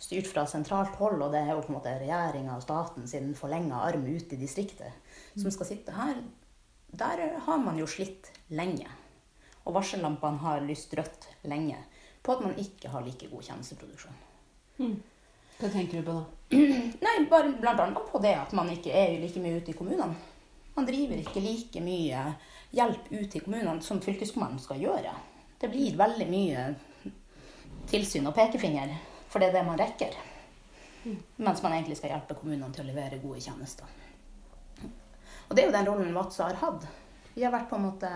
[0.01, 3.35] styrt fra sentralt hold, og det er jo på en måte regjeringa og staten sin
[3.37, 4.93] forlenga arm ut i distriktet
[5.37, 6.23] som skal sitte her,
[6.97, 8.89] der har man jo slitt lenge.
[9.67, 11.81] Og varsellampene har lyst rødt lenge
[12.27, 14.17] på at man ikke har like god tjenesteproduksjon.
[15.57, 16.25] Hva tenker du på da?
[17.07, 20.13] Nei, bare blant annet på det at man ikke er like mye ute i kommunene.
[20.77, 22.25] Man driver ikke like mye
[22.77, 25.15] hjelp ut i kommunene som fylkeskommunen skal gjøre.
[25.57, 26.67] Det blir veldig mye
[27.89, 28.93] tilsyn og pekefinger,
[29.31, 30.19] for det er det man rekker.
[31.41, 33.89] Mens man egentlig skal hjelpe kommunene til å levere gode tjenester.
[35.47, 36.85] Og det er jo den rollen Vadsø har hatt.
[37.37, 38.11] Vi har vært på en måte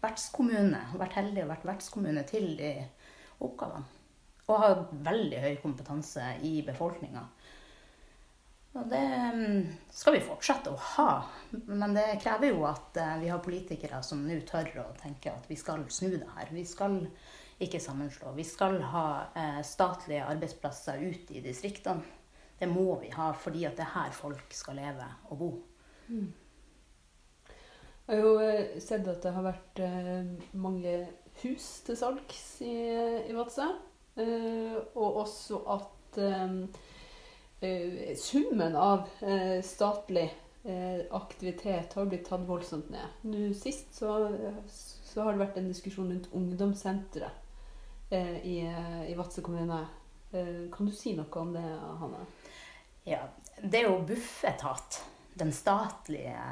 [0.00, 2.70] vertskommune, vært heldige og vært vertskommune til de
[3.40, 3.98] oppgavene.
[4.50, 7.22] Og har veldig høy kompetanse i befolkninga.
[8.78, 9.02] Og det
[9.34, 11.10] mm, skal vi fortsette å ha.
[11.66, 15.48] Men det krever jo at eh, vi har politikere som nå tør å tenke at
[15.50, 16.52] vi skal snu det her.
[16.54, 17.00] Vi skal
[17.60, 18.30] ikke sammenslå.
[18.36, 22.18] Vi skal ha eh, statlige arbeidsplasser ut i distriktene.
[22.60, 25.50] Det må vi ha, fordi at det er her folk skal leve og bo.
[28.10, 30.24] Jeg har jo eh, sett at det har vært eh,
[30.58, 30.94] mange
[31.44, 32.72] hus til salgs i,
[33.30, 33.68] i Vadsø.
[34.18, 35.86] Eh, og også at
[38.18, 39.04] summen av
[39.62, 40.24] statlig
[41.14, 43.20] aktivitet har blitt tatt voldsomt ned.
[43.30, 44.16] Nå sist så,
[44.66, 48.10] så har det vært en diskusjon rundt ungdomssenteret
[48.42, 48.56] i,
[49.06, 49.78] i Vadsø kommune.
[50.32, 51.62] Kan du si noe om det,
[52.02, 52.24] Hanne?
[53.06, 53.22] Ja,
[53.62, 54.98] det er jo Bufetat,
[55.38, 56.42] den statlige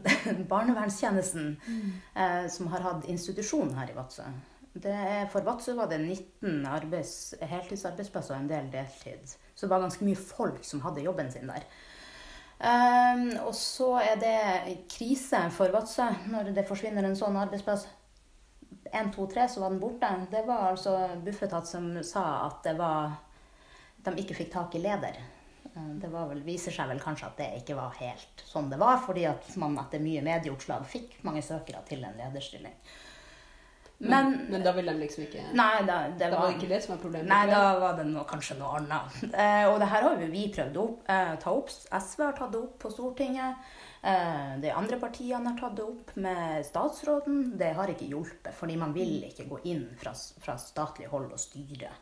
[0.52, 1.56] barnevernstjenesten,
[2.14, 4.26] eh, som har hatt institusjon her i Vadsø.
[4.82, 9.34] Er, for Vadsø var det 19 arbeids, heltidsarbeidsplasser og en del deltid.
[9.54, 11.66] Så det var ganske mye folk som hadde jobben sin der.
[12.62, 17.88] Um, og så er det krise for Vadsø når det forsvinner en sånn arbeidsplass.
[18.92, 20.08] 1, 2, 3 så var den borte.
[20.30, 23.16] Det var altså Bufetat som sa at det var
[24.02, 25.18] de ikke fikk tak i leder.
[25.76, 28.78] Eh, Det var vel, viser seg vel kanskje at det ikke var helt sånn det
[28.80, 32.76] var, fordi at man etter mye medieoppslag fikk mange søkere til en lederstilling.
[34.02, 36.80] Men, men da ville de liksom ikke Nei, da, det Da var, var ikke det
[36.82, 37.28] som var problemet?
[37.30, 39.20] Nei, da var det noe, kanskje noe annet.
[39.30, 41.70] Eh, og det her har jo vi prøvd å eh, ta opp.
[41.70, 43.62] SV har tatt det opp på Stortinget.
[44.02, 47.52] Eh, de andre partiene har tatt det opp med statsråden.
[47.60, 51.38] Det har ikke hjulpet, fordi man vil ikke gå inn fra, fra statlig hold og
[51.38, 51.92] styre.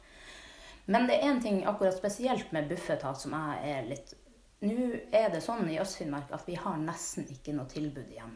[0.86, 4.16] Men det er én ting akkurat spesielt med Bufetat som jeg er litt
[4.60, 4.74] Nå
[5.16, 8.34] er det sånn i Øst-Finnmark at vi har nesten ikke noe tilbud igjen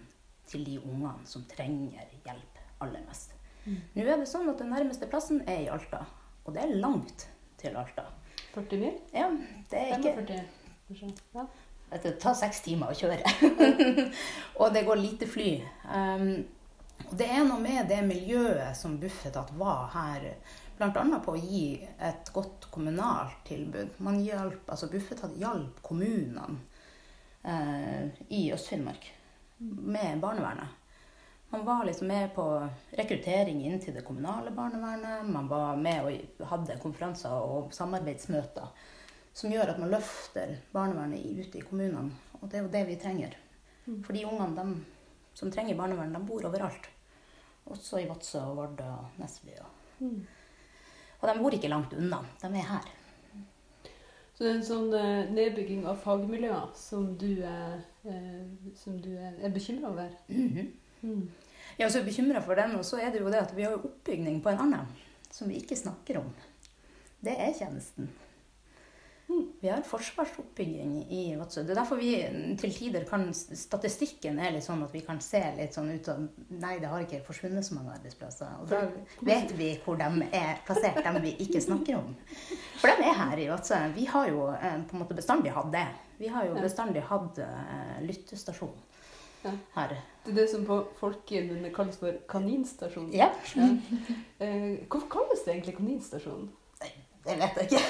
[0.49, 3.35] til de ungene som trenger hjelp aller mest.
[3.69, 6.01] Nå er det sånn at den nærmeste plassen er i Alta,
[6.45, 7.27] og det er langt
[7.61, 8.07] til Alta.
[8.55, 8.97] 40 mil?
[9.13, 9.29] Ja,
[9.71, 10.49] det er ikke 45,
[10.89, 11.13] kanskje?
[11.35, 11.47] Ja.
[12.03, 13.21] Det tar seks timer å kjøre.
[14.61, 15.51] og det går lite fly.
[15.85, 16.41] Um,
[17.19, 20.29] det er noe med det miljøet som Bufetat var her,
[20.79, 21.05] bl.a.
[21.25, 23.99] på å gi et godt kommunalt tilbud.
[24.03, 26.59] Man hjalp, altså Bufetat hjalp kommunene
[27.43, 29.11] eh, i Øst-Finnmark
[29.59, 30.81] med barnevernet.
[31.55, 35.29] Man var liksom med på rekruttering inn til det kommunale barnevernet.
[35.31, 38.73] Man var med og hadde konferanser og samarbeidsmøter
[39.35, 42.11] som gjør at man løfter barnevernet ute i kommunene.
[42.41, 43.39] Og det er jo det vi trenger.
[43.87, 44.81] For de ungene
[45.35, 46.91] som trenger barnevern, de bor overalt.
[47.73, 49.55] Også i Vadsø og Vardø og Nesby.
[49.63, 50.11] Og,
[51.21, 52.21] og de bor ikke langt unna.
[52.43, 52.91] De er her.
[54.35, 58.41] Så det er en sånn eh, nedbygging av fagmiljøer som du er, eh,
[58.77, 60.11] som du er, er bekymra over?
[60.29, 61.29] Mm.
[61.77, 63.79] Jeg er også bekymra for den, og så er det jo det at vi har
[63.79, 64.91] oppbygning på en annen
[65.31, 66.29] som vi ikke snakker om.
[67.25, 68.11] Det er tjenesten.
[69.61, 71.63] Vi har forsvarsoppbygging i Vadsø.
[71.65, 72.11] Det er derfor vi
[72.61, 76.21] til tider kan Statistikken er litt sånn at vi kan se litt sånn ut av
[76.51, 78.59] Nei, det har ikke forsvunnet så mange arbeidsplasser.
[78.61, 78.83] Og da
[79.25, 82.13] vet vi hvor de er plassert, dem vi ikke snakker om.
[82.83, 83.79] For de er her i Vadsø.
[83.97, 85.87] Vi har jo eh, på en måte bestandig hatt det.
[86.21, 88.77] Vi har jo bestandig hatt eh, lyttestasjon
[89.75, 89.97] her.
[90.25, 93.11] Det er det som på folkemunne kalles for kaninstasjon.
[93.17, 93.31] Ja.
[93.57, 93.71] Ja.
[94.45, 96.49] Eh, hvorfor kalles det egentlig kaninstasjon?
[97.25, 97.83] Det vet jeg ikke.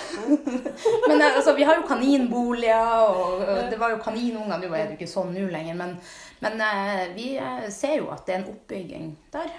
[1.09, 4.61] men eh, altså, vi har jo kaninboliger, og og det var jo kaninunger.
[4.63, 5.97] Nå er det jo ikke sånn nå lenger, men,
[6.45, 9.55] men eh, vi eh, ser jo at det er en oppbygging der.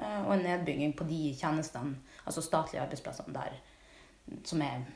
[0.00, 3.58] Og en nedbygging på de tjenestene, altså statlige arbeidsplassene der,
[4.48, 4.86] som er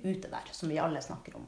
[0.00, 0.46] ute der.
[0.56, 1.44] Som vi alle snakker om.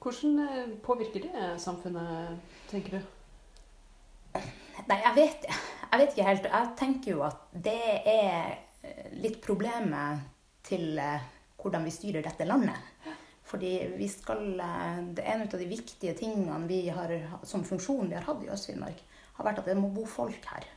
[0.00, 4.40] Hvordan påvirker det samfunnet, tenker du?
[4.88, 6.48] Nei, jeg vet Jeg vet ikke helt.
[6.48, 10.24] Jeg tenker jo at det er litt problemet
[10.64, 10.96] til
[11.62, 13.08] hvordan vi styrer dette landet.
[13.52, 17.12] Fordi vi skal eh, Det er en av de viktige tingene vi har
[17.48, 19.02] som funksjon vi har hatt i Øst-Finnmark,
[19.38, 20.68] har vært at det må bo folk her.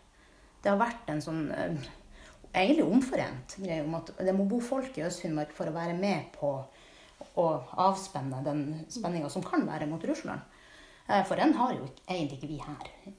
[0.64, 1.92] Det har vært en sånn eh,
[2.56, 6.32] egentlig omforent greie om at det må bo folk i Øst-Finnmark for å være med
[6.36, 6.56] på
[7.36, 7.46] å
[7.86, 10.42] avspenne den spenninga som kan være mot Russland.
[11.08, 13.16] Eh, For den har jo egentlig ikke vi her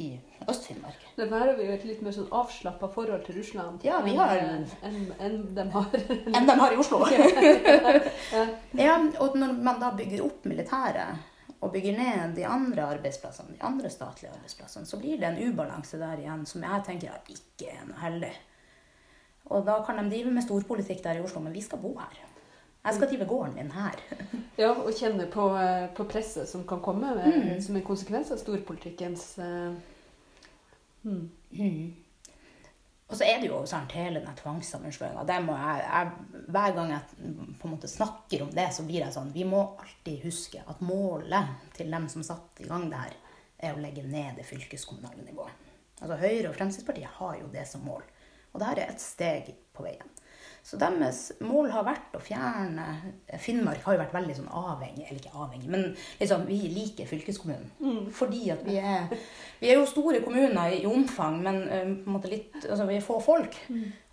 [0.00, 1.00] i Øst-Finnmark.
[1.16, 4.18] Det har vi jo et litt mer sånn avslappa forhold til Russland Ja, vi enn,
[4.18, 5.88] har- eh, en, enn de har.
[6.38, 7.00] Enn de har i Oslo.
[8.78, 8.94] Ja.
[9.20, 11.18] og når man da bygger opp militæret
[11.60, 15.98] og bygger ned de andre arbeidsplassene, de andre statlige arbeidsplassene, så blir det en ubalanse
[15.98, 18.30] der igjen som jeg tenker at ikke er noe heldig.
[19.50, 22.14] Og da kan de drive med storpolitikk der i Oslo, men vi skal bo her.
[22.88, 24.02] Jeg skal drive gården min her.
[24.58, 27.60] Ja, og kjenne på, eh, på presset som kan komme med, Mm.
[27.62, 29.74] som en konsekvens av storpolitikkens uh,
[31.04, 31.30] mm.
[31.50, 31.94] Mm.
[33.08, 35.22] Og så er det jo sant, hele den tvangssammenslåinga.
[36.48, 39.62] Hver gang jeg på en måte snakker om det, så blir jeg sånn Vi må
[39.78, 43.16] alltid huske at målet til dem som satte i gang det her,
[43.58, 45.54] er å legge ned det fylkeskommunale nivået.
[46.02, 48.04] Altså Høyre og Fremskrittspartiet har jo det som mål.
[48.52, 50.17] Og det her er et steg på veien.
[50.68, 52.84] Så deres mål har vært å fjerne
[53.40, 55.86] Finnmark har jo vært veldig sånn avhengig, eller ikke avhengig, men
[56.20, 58.10] liksom, vi liker fylkeskommunen.
[58.12, 59.06] Fordi at vi er,
[59.62, 62.98] vi er jo store kommuner i omfang, men eh, på en måte litt, altså, vi
[62.98, 63.56] er få folk.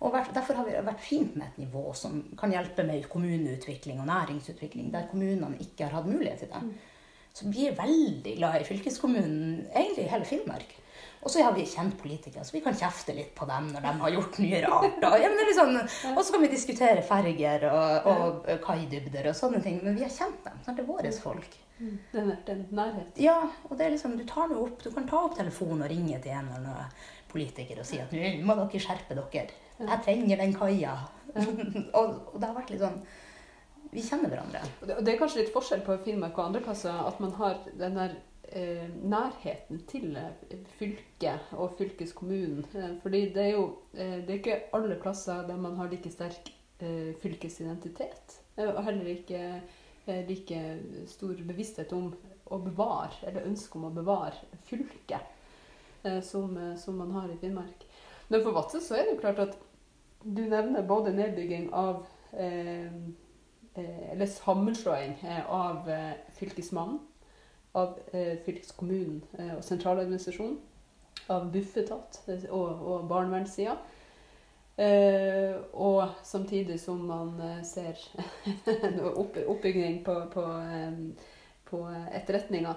[0.00, 4.00] Og hvert- derfor har vi vært fint med et nivå som kan hjelpe med kommuneutvikling
[4.00, 6.64] og næringsutvikling, der kommunene ikke har hatt mulighet til det.
[7.36, 10.72] Så vi er veldig glad i fylkeskommunen, egentlig i hele Finnmark.
[11.26, 13.92] Og så har vi kjent politikere, så vi kan kjefte litt på dem når de
[13.98, 14.98] har gjort mye rart.
[15.08, 15.72] Og, ja, men liksom,
[16.14, 19.80] så kan vi diskutere ferger og, og kaidybder og sånne ting.
[19.82, 20.60] Men vi har kjent dem.
[20.62, 20.78] Sant?
[20.78, 21.56] Det er våre folk.
[22.12, 23.10] Den, den nærheten.
[23.20, 25.90] Ja, og det er liksom, du tar noe opp, du kan ta opp telefonen og
[25.90, 26.94] ringe til en eller annen
[27.32, 29.50] politiker og si at nå må dere skjerpe dere.
[29.82, 30.94] Jeg trenger den kaia.
[31.98, 33.02] og, og det har vært litt sånn
[33.90, 34.62] Vi kjenner hverandre.
[34.78, 37.34] Og det, og det er kanskje litt forskjell på Finnmark og andre plasser at man
[37.42, 38.16] har den der
[39.02, 42.64] nærheten til eh, fylket og fylkeskommunen.
[42.74, 46.10] Eh, fordi det er jo eh, det er ikke alle plasser der man har like
[46.10, 48.40] sterk eh, fylkesidentitet.
[48.56, 49.62] Eh, og heller ikke
[50.06, 52.14] eh, like stor bevissthet om
[52.46, 55.32] å bevare, eller ønske om å bevare fylket,
[56.04, 57.86] eh, som, eh, som man har i Finnmark.
[58.28, 59.58] Men for Vadsø så er det jo klart at
[60.22, 62.86] du nevner både nedbygging av eh,
[63.74, 66.98] eh, Eller sammenslåing eh, av eh, Fylkesmannen,
[67.76, 70.56] av eh, fylkeskommunen eh, og sentraladministrasjonen,
[71.32, 73.76] av Bufetat eh, og, og barnevernssida.
[74.76, 78.00] Eh, og samtidig som man eh, ser
[78.88, 80.98] en opp, oppbygging på, på, eh,
[81.68, 82.76] på etterretninga.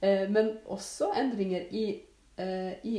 [0.00, 1.86] Eh, men også endringer i,
[2.84, 2.98] i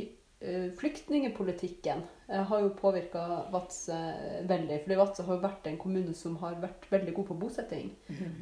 [0.80, 3.97] flyktningepolitikken eh, har jo påvirka Vadsø
[4.47, 4.82] veldig.
[4.84, 7.91] fordi Vadsø har jo vært en kommune som har vært veldig god på bosetting.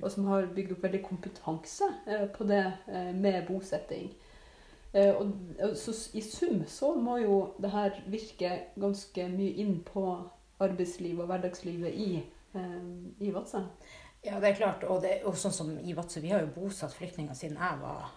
[0.01, 4.11] Og som har bygd opp veldig kompetanse eh, på det eh, med bosetting.
[4.93, 5.33] Eh, og,
[5.75, 10.07] så I sum så må jo det her virke ganske mye inn på
[10.59, 12.81] arbeidslivet og hverdagslivet i, eh,
[13.19, 13.65] i Vadsø.
[14.25, 14.83] Ja, det er klart.
[14.83, 18.11] Og, det, og sånn som i Vadsø, vi har jo bosatt flyktninger siden jeg var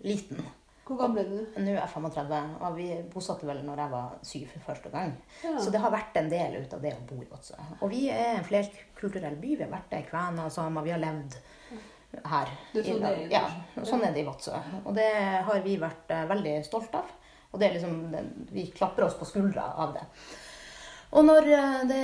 [0.00, 0.40] liten.
[0.86, 1.38] Hvor gammel er du?
[1.58, 5.16] Nå er jeg 35, og vi bosatte vel når jeg var syv første gang.
[5.42, 5.56] Ja.
[5.58, 7.58] Så det har vært en del ut av det å bo i Vadsø.
[7.80, 9.56] Og vi er en flerkulturell by.
[9.56, 10.86] Vi har vært der, kvener, samer.
[10.86, 11.34] Vi har levd
[12.30, 12.54] her.
[12.70, 13.42] Er sånn er ja,
[13.82, 14.54] sånn er det i Vadsø.
[14.84, 15.10] Og det
[15.50, 17.10] har vi vært eh, veldig stolt av.
[17.50, 18.00] Og det liksom,
[18.54, 20.06] vi klapper oss på skuldra av det.
[21.18, 22.02] Og når eh, det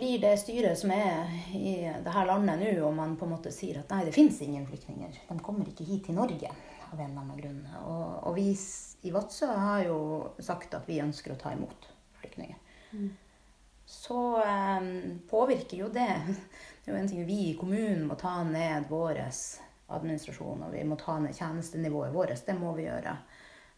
[0.00, 3.54] blir det styret som er i det her landet nå, og man på en måte
[3.54, 6.50] sier at nei, det fins ingen flyktninger, de kommer ikke hit til Norge
[6.96, 7.60] av en eller annen grunn.
[7.84, 8.48] Og, og vi
[9.06, 10.00] i Vadsø har jo
[10.42, 11.88] sagt at vi ønsker å ta imot
[12.22, 12.58] flyktninger.
[13.86, 14.88] Så eh,
[15.30, 16.10] påvirker jo det.
[16.86, 19.18] Det er jo en ting vi i kommunen må ta ned vår
[19.90, 22.44] administrasjon, og vi må ta ned tjenestenivået vårt.
[22.46, 23.16] Det må vi gjøre.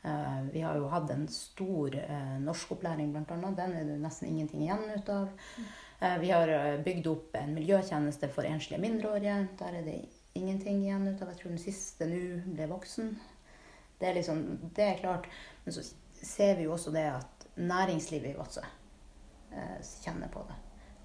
[0.03, 3.57] Eh, vi har jo hatt en stor eh, norskopplæring, annet.
[3.57, 5.29] Den er det nesten ingenting igjen ut av.
[6.01, 6.53] Eh, vi har
[6.85, 9.41] bygd opp en miljøtjeneste for enslige mindreårige.
[9.59, 9.99] Der er det
[10.39, 11.33] ingenting igjen ut av.
[11.33, 12.21] Jeg tror den siste nå
[12.55, 13.13] ble voksen.
[13.99, 14.45] Det er liksom,
[14.77, 15.27] det er klart.
[15.65, 15.85] Men så
[16.23, 20.57] ser vi jo også det at næringslivet i Vadsø eh, kjenner på det.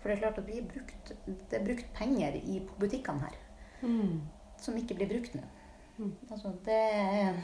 [0.02, 3.40] For det er klart at vi brukt, det er brukt penger i, på butikkene her
[3.84, 4.22] Mm.
[4.64, 5.42] som ikke blir brukt nå.
[5.98, 6.12] Mm.
[6.32, 7.40] Altså, det er,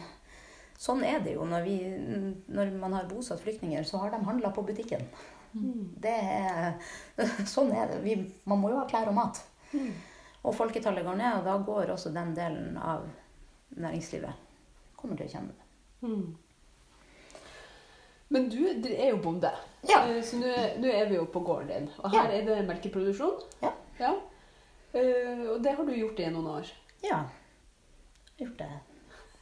[0.80, 1.44] sånn er det jo.
[1.48, 1.76] Når, vi,
[2.48, 5.04] når man har bosatt flyktninger, så har de handla på butikken.
[5.52, 5.90] Mm.
[6.00, 6.78] Det er,
[7.56, 8.00] sånn er det.
[8.06, 8.16] Vi,
[8.48, 9.42] man må jo ha klær og mat.
[9.74, 9.92] Mm.
[10.44, 13.04] Og folketallet går ned, og da går også den delen av
[13.76, 14.34] næringslivet
[15.00, 15.66] kommer til å kjenne det.
[16.08, 16.38] Mm.
[18.30, 18.60] Men du
[18.94, 19.52] er jo bonde,
[19.88, 20.02] Ja.
[20.08, 21.90] Eh, så nå er vi jo på gården din.
[22.04, 22.38] Og her Ja.
[22.38, 23.42] er det melkeproduksjon.
[23.62, 23.72] Ja.
[24.00, 24.14] Ja.
[24.94, 26.70] Uh, og det har du gjort i noen år.
[27.04, 27.24] Ja.
[28.38, 28.70] Jeg har gjort det.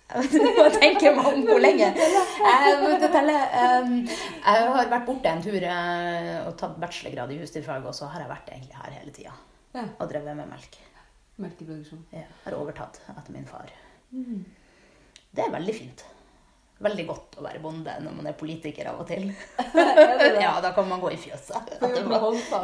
[0.07, 1.87] Jeg må tenke meg man hvor lenge.
[1.95, 7.93] Jeg, um, jeg har vært borte en tur eh, og tatt bachelorgrad i husdyrfag, og
[7.95, 9.33] så har jeg vært egentlig her hele tida
[9.75, 9.83] Ja.
[9.99, 10.77] og drevet med melk.
[11.37, 12.05] Melkeproduksjon.
[12.13, 13.69] Jeg har overtatt etter min far.
[14.11, 16.05] Det er veldig fint.
[16.81, 19.31] Veldig godt å være bonde når man er politiker av og til.
[20.43, 21.71] Ja, da kan man gå i fjøset.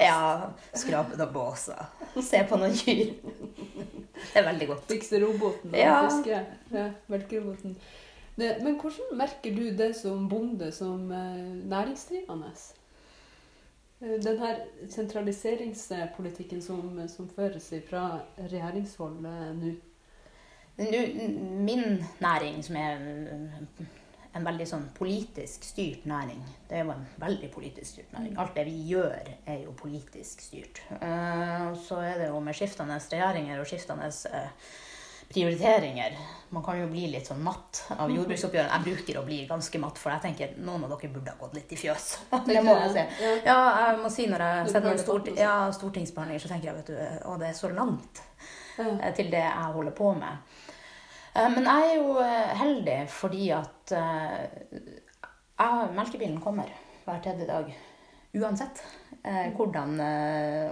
[0.01, 1.81] Ja, skrape noen båser.
[2.21, 3.13] Se på noen kyr.
[3.17, 4.85] Det er veldig godt.
[4.91, 5.95] Fikse roboten og Ja.
[6.07, 6.41] fiske.
[6.73, 7.73] Ja, melkeroboten.
[8.37, 12.53] Men hvordan merker du det som bonde, som eh, næringsdrivende?
[14.03, 19.73] Eh, Den her sentraliseringspolitikken som, som føres fra regjeringshold nå.
[20.77, 22.95] Min næring, som er
[24.33, 28.33] en, veldig sånn politisk styrt næring Det er jo en veldig politisk styrt næring.
[28.41, 30.81] Alt det vi gjør, er jo politisk styrt.
[30.97, 34.49] Eh, så er det jo med skiftende regjeringer og skiftende eh,
[35.33, 36.17] prioriteringer.
[36.53, 38.75] Man kan jo bli litt sånn matt av jordbruksoppgjørene.
[38.77, 41.55] Jeg bruker å bli ganske matt, for jeg tenker noen av dere burde ha gått
[41.57, 42.09] litt i fjøs.
[42.49, 43.31] Det må jeg si.
[43.47, 43.57] Ja.
[43.87, 47.25] Jeg må si når jeg setter noen stort, ja, stortingsbehandlinger, så tenker jeg vet du,
[47.25, 48.21] å, det er så langt
[48.77, 50.61] eh, til det jeg holder på med.
[51.33, 54.49] Eh, Men jeg er jo eh, heldig fordi at jeg,
[55.97, 56.69] melkebilen kommer
[57.05, 57.71] hver tredje dag.
[58.33, 58.81] Uansett
[59.23, 59.97] eh, hvordan,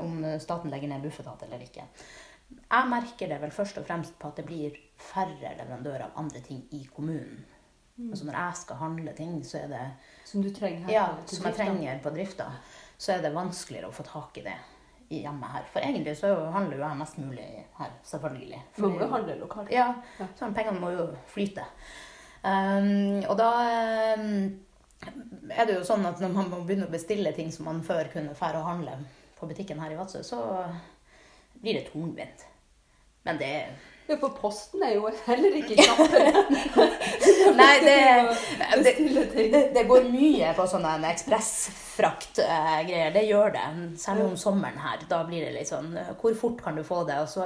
[0.02, 1.86] om staten legger ned Bufetat eller ikke.
[2.72, 6.40] Jeg merker det vel først og fremst på at det blir færre leverandører av andre
[6.46, 7.42] ting i kommunen.
[8.10, 9.82] Altså når jeg skal handle ting, så er det
[10.26, 10.94] Som du trenger her?
[10.94, 12.48] ja, som jeg trenger på drifta,
[12.98, 14.56] så er det vanskeligere å få tak i det
[15.12, 15.66] hjemme her.
[15.74, 18.62] For egentlig så handler jo jeg mest mulig her, selvfølgelig.
[18.74, 19.72] For Man må jo handle lokalt.
[19.72, 19.90] Ja,
[20.20, 20.28] Ja.
[20.40, 21.66] så pengene må jo flyte.
[22.44, 23.50] Um, og da
[24.18, 24.60] um,
[25.52, 28.10] er det jo sånn at når man må begynne å bestille ting som man før
[28.14, 28.96] kunne fære og handle
[29.38, 30.40] på butikken her i Vadsø, så
[31.62, 32.40] blir det tungvint.
[33.24, 33.68] Men det
[34.10, 36.00] Ja, for posten er jo heller ikke kjapp.
[37.62, 38.00] Nei, det,
[38.84, 38.94] det,
[39.76, 43.12] det går mye på sånne ekspressfrakt-greier.
[43.16, 43.66] Det gjør det.
[44.02, 44.98] Særlig om sommeren her.
[45.10, 45.90] Da blir det litt sånn
[46.20, 47.18] Hvor fort kan du få det?
[47.24, 47.42] Og så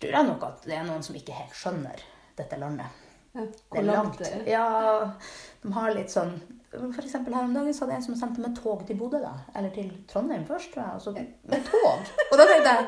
[0.00, 1.98] tror jeg nok at det er noen som ikke helt skjønner
[2.40, 2.88] dette landet.
[3.36, 4.18] Ja, hvor langt.
[4.18, 4.40] det er.
[4.48, 4.66] Ja,
[5.62, 6.32] de har litt sånn
[6.70, 9.18] For eksempel her om dagen så hadde jeg en som sendte med tog til Bodø,
[9.18, 9.32] da.
[9.58, 10.92] Eller til Trondheim først, tror jeg.
[10.94, 11.10] Altså
[11.50, 12.12] med tog.
[12.30, 12.86] Og da tenkte jeg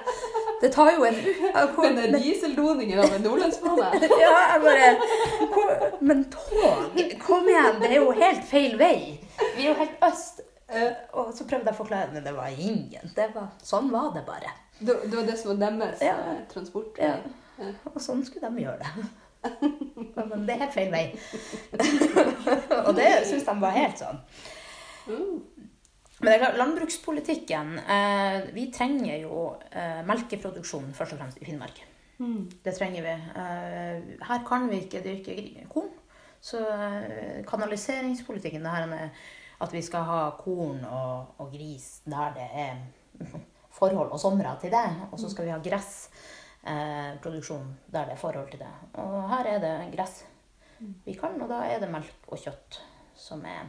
[0.63, 1.19] Det tar jo en
[1.65, 3.91] u- Men det er dieseldoningen av en nordlandsbane.
[4.23, 6.95] Ja, jeg bare Men tog?
[7.27, 9.19] Kom igjen, det er jo helt feil vei.
[9.57, 10.41] Vi er jo helt øst.
[10.71, 13.11] Eh, Og så prøvde jeg å forklare, men det var ingen.
[13.17, 14.55] Det var, sånn var det bare.
[14.79, 16.15] Det det var det som var deres Ja.
[16.55, 16.95] transport?
[16.95, 16.99] transport.
[17.03, 17.69] Ja.
[17.91, 19.11] Og sånn skulle de gjøre det.
[19.43, 21.05] Det er helt feil vei.
[22.87, 24.21] Og det syns de var helt sånn.
[26.23, 31.83] Men landbrukspolitikken eh, Vi trenger jo eh, melkeproduksjon først og fremst i Finnmark.
[32.23, 32.47] Mm.
[32.63, 33.15] Det trenger vi.
[33.43, 35.91] Eh, her kan vi ikke dyrke korn.
[36.43, 39.25] Så eh, kanaliseringspolitikken, det her med
[39.63, 42.79] at vi skal ha korn og, og gris der det er
[43.79, 48.17] forhold og somre til det, og så skal vi ha gressproduksjon eh, produksjon der det
[48.17, 48.73] er forhold til det.
[49.03, 50.23] Og her er det gress
[51.05, 52.81] vi kan, og da er det melk og kjøtt
[53.15, 53.69] som er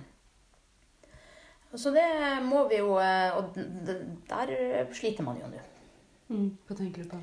[1.76, 2.08] Så det
[2.46, 4.54] må vi jo eh, Og der
[4.94, 5.62] sliter man jo nå.
[6.30, 6.50] Mm.
[6.66, 7.20] Hva tenker du på?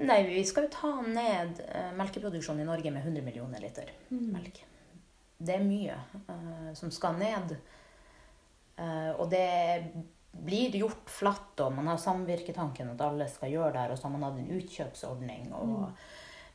[0.00, 4.62] Nei, vi skal jo ta ned eh, melkeproduksjonen i Norge med 100 millioner liter melk.
[5.40, 5.96] Det er mye
[6.28, 7.54] uh, som skal ned.
[8.76, 9.40] Uh, og det
[10.30, 14.06] blir gjort flatt, og man har samvirketanken at alle skal gjøre det her, og så
[14.06, 15.52] har man hatt en utkjøpsordning.
[15.58, 15.86] Og,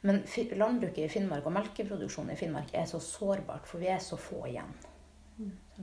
[0.05, 0.21] Men
[0.55, 4.43] landbruket i Finnmark og melkeproduksjonen i Finnmark er så sårbart, for vi er så få
[4.47, 4.75] igjen.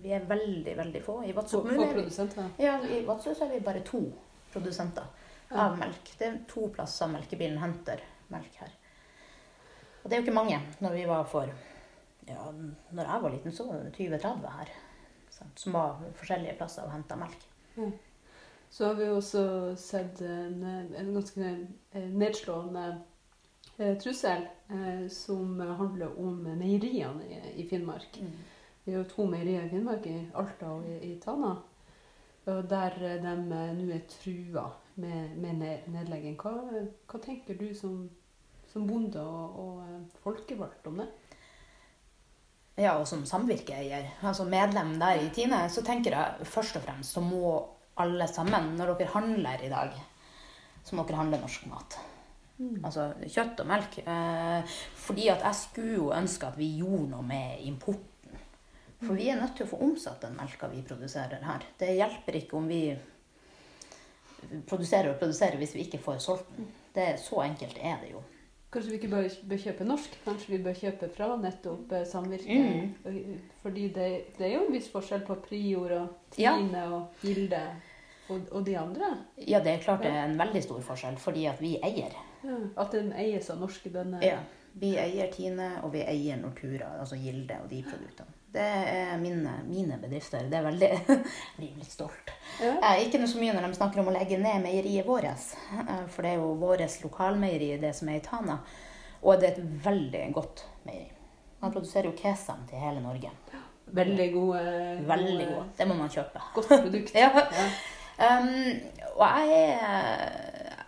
[0.02, 1.18] Vi er veldig, veldig få.
[1.26, 1.60] I Vadsø
[2.62, 4.00] ja, I Vadsø så er vi bare to
[4.52, 5.10] produsenter
[5.52, 6.14] av melk.
[6.18, 8.00] Det er to plasser melkebilen henter
[8.32, 8.72] melk her.
[10.02, 10.60] Og det er jo ikke mange.
[10.80, 11.52] Når vi var for
[12.26, 12.48] ja,
[12.94, 14.74] når jeg var liten, så var det 20-30 her.
[15.30, 17.48] sant, Som var forskjellige plasser og henta melk.
[18.72, 19.42] Så har vi også
[19.76, 21.48] sett en, en ganske
[21.92, 22.84] eh, nedslående
[23.76, 28.16] eh, trussel eh, som handler om meieriene i, i Finnmark.
[28.84, 31.52] Vi har to meierier i Finnmark, i Alta og i, i Tana.
[32.48, 34.64] Og der de nå er trua
[34.94, 35.60] med, med
[35.92, 36.40] nedlegging.
[36.40, 38.08] Hva, hva tenker du som,
[38.72, 41.10] som bonde og, og folkevalgt om det?
[42.80, 47.18] Ja, og som samvirkeeier, altså medlem der i Tine, så tenker jeg først og fremst
[47.18, 47.58] så må
[48.00, 49.98] alle sammen, når dere handler i dag,
[50.82, 51.98] så må dere handle norsk mat.
[52.84, 53.98] Altså kjøtt og melk.
[54.06, 58.36] Eh, fordi at jeg skulle jo ønske at vi gjorde noe med importen.
[59.02, 61.64] For vi er nødt til å få omsatt den melka vi produserer her.
[61.78, 62.84] Det hjelper ikke om vi
[64.68, 66.70] produserer og produserer hvis vi ikke får solgt den.
[66.94, 68.22] Det, så enkelt er det jo.
[68.72, 70.14] Kanskje vi ikke bør, bør kjøpe norsk?
[70.24, 72.58] Kanskje vi bør kjøpe fra nettopp eh, samvirke?
[73.04, 73.34] Mm.
[73.60, 74.06] Fordi det,
[74.38, 76.54] det er jo en viss forskjell på Prior og Ja.
[76.56, 77.60] Og Gilde
[78.28, 79.10] og, og de andre.
[79.36, 82.16] Ja, det er klart det er en veldig stor forskjell, fordi at vi eier.
[82.42, 82.56] Ja.
[82.80, 84.24] At de eies av norske bønder.
[84.24, 84.40] Ja.
[84.80, 88.32] Vi eier Tine, og vi eier Nortura, altså Gilde og de produktene.
[88.52, 90.44] Det er mine, mine bedrifter.
[90.50, 91.20] Det er veldig Jeg
[91.56, 92.32] blir litt stolt.
[92.60, 92.74] Ja.
[92.90, 96.22] Eh, ikke så mye når de snakker om å legge ned meieriet vårt, eh, for
[96.26, 98.58] det er jo vårt lokalmeieri, det som er i Tana.
[99.22, 101.08] Og det er et veldig godt meieri.
[101.62, 103.30] Man produserer jo kesam til hele Norge.
[103.92, 104.60] Veldig gode.
[105.06, 105.72] Veldig gode- god.
[105.78, 106.40] Det må man kjøpe.
[106.56, 107.14] Godt produkt.
[107.14, 107.28] Ja.
[107.36, 107.66] Ja.
[108.22, 108.48] Um,
[109.16, 110.78] og jeg er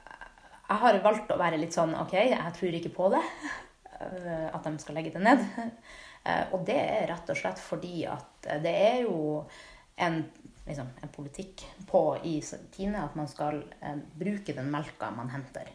[0.68, 3.20] Jeg har valgt å være litt sånn OK, jeg tror ikke på det.
[4.00, 5.44] Uh, At de skal legge det ned.
[6.24, 9.44] Uh, og det er rett og slett fordi at det er jo
[9.96, 10.20] en,
[10.66, 12.36] liksom, en politikk på i
[12.74, 15.70] Tine at man skal uh, bruke den melka man henter.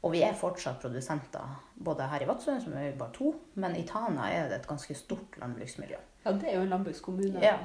[0.00, 3.82] Og vi er fortsatt produsenter, både her i Vadsø, som er bare to, men i
[3.84, 5.98] Tana er det et ganske stort landbruksmiljø.
[6.24, 7.42] ja, det er jo en landbrukskommune.
[7.44, 7.58] Ja.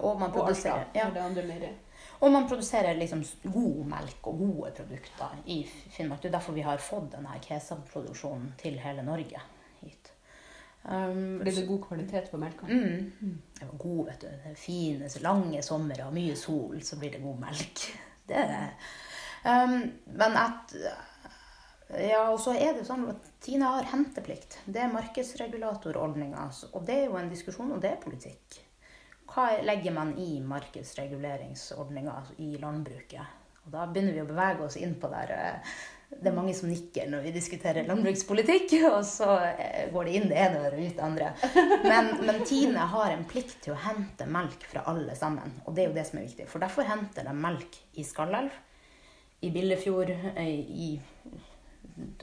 [0.00, 1.10] Og man Og Alta, produserer ja.
[1.12, 1.83] det andre meieriet.
[2.24, 3.20] Og man produserer liksom
[3.52, 6.22] god melk og gode produkter i Finnmark.
[6.22, 9.42] Det er derfor vi har fått denne kesam-produksjonen til hele Norge
[9.82, 10.12] hit.
[10.84, 12.66] Um, Fordi det god kvalitet på melka.
[13.20, 14.54] mm, det var god, vet du.
[14.56, 17.88] Fine, lange somre og mye sol, så blir det god melk.
[18.28, 18.70] Det er,
[19.44, 20.72] Um, men at
[22.00, 24.56] Ja, og så er det sånn at Tine har henteplikt.
[24.64, 26.46] Det er markedsregulatorordninga.
[26.72, 28.56] Og det er jo en diskusjon, og det er politikk.
[29.30, 32.14] Hva legger man i markedsreguleringsordninga
[32.44, 33.40] i landbruket?
[33.64, 35.76] Og da begynner vi å bevege oss inn på der eh,
[36.20, 40.28] det er mange som nikker når vi diskuterer landbrukspolitikk, og så eh, går det inn
[40.30, 41.32] det ene og ut det andre.
[41.84, 45.84] Men, men, Tine har en plikt til å hente melk fra alle sammen, og det
[45.84, 46.48] er jo det som er viktig.
[46.50, 48.52] For derfor henter de melk i Skallelv,
[49.44, 50.90] i Billefjord, eh, i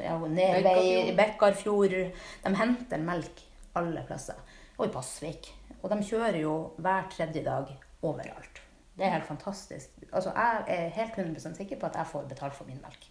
[0.01, 0.77] ja, Nedvei,
[1.11, 1.97] i Bekkarfjord.
[2.45, 3.43] De henter melk
[3.77, 4.39] alle plasser.
[4.79, 5.51] Og i Pasvik.
[5.81, 7.71] Og de kjører jo hver tredje dag
[8.05, 8.61] overalt.
[8.97, 9.89] Det er helt fantastisk.
[10.11, 13.07] Altså, jeg er helt 100 sikker på at jeg får betalt for min melk.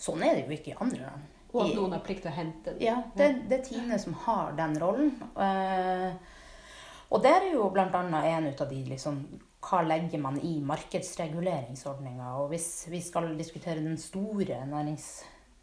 [0.00, 1.26] Sånn er det jo ikke i andre land.
[1.54, 2.82] Og at noen har plikt til å hente den.
[2.82, 5.12] Ja, det, det, er Tine som har den rollen.
[5.38, 6.16] Eh,
[7.14, 7.86] og der er jo bl.a.
[7.86, 9.20] en ut av de liksom,
[9.64, 12.32] Hva legger man i markedsreguleringsordninga?
[12.42, 15.12] Og hvis vi skal diskutere den store nærings...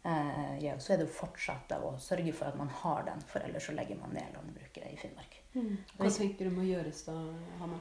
[0.02, 3.68] Eh, så er det jo fortsatt å sørge for at man har den, for ellers
[3.68, 5.41] så legger man ned landbruket i Finnmark.
[5.54, 5.74] Mm.
[5.98, 7.16] Hva tenker du må gjøres da,
[7.60, 7.80] Hanna?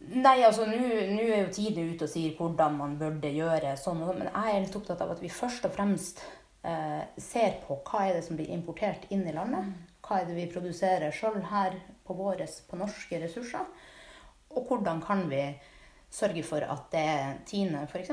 [0.00, 4.00] Nei, altså nå er jo tiden ute og sier hvordan man burde gjøre sånn.
[4.08, 6.22] Men jeg er litt opptatt av at vi først og fremst
[6.64, 9.68] eh, ser på hva er det som blir importert inn i landet.
[10.04, 13.68] Hva er det vi produserer sjøl her på våre, på norske ressurser.
[14.56, 15.44] Og hvordan kan vi
[16.10, 17.10] sørge for at det
[17.46, 18.10] Tine f.eks.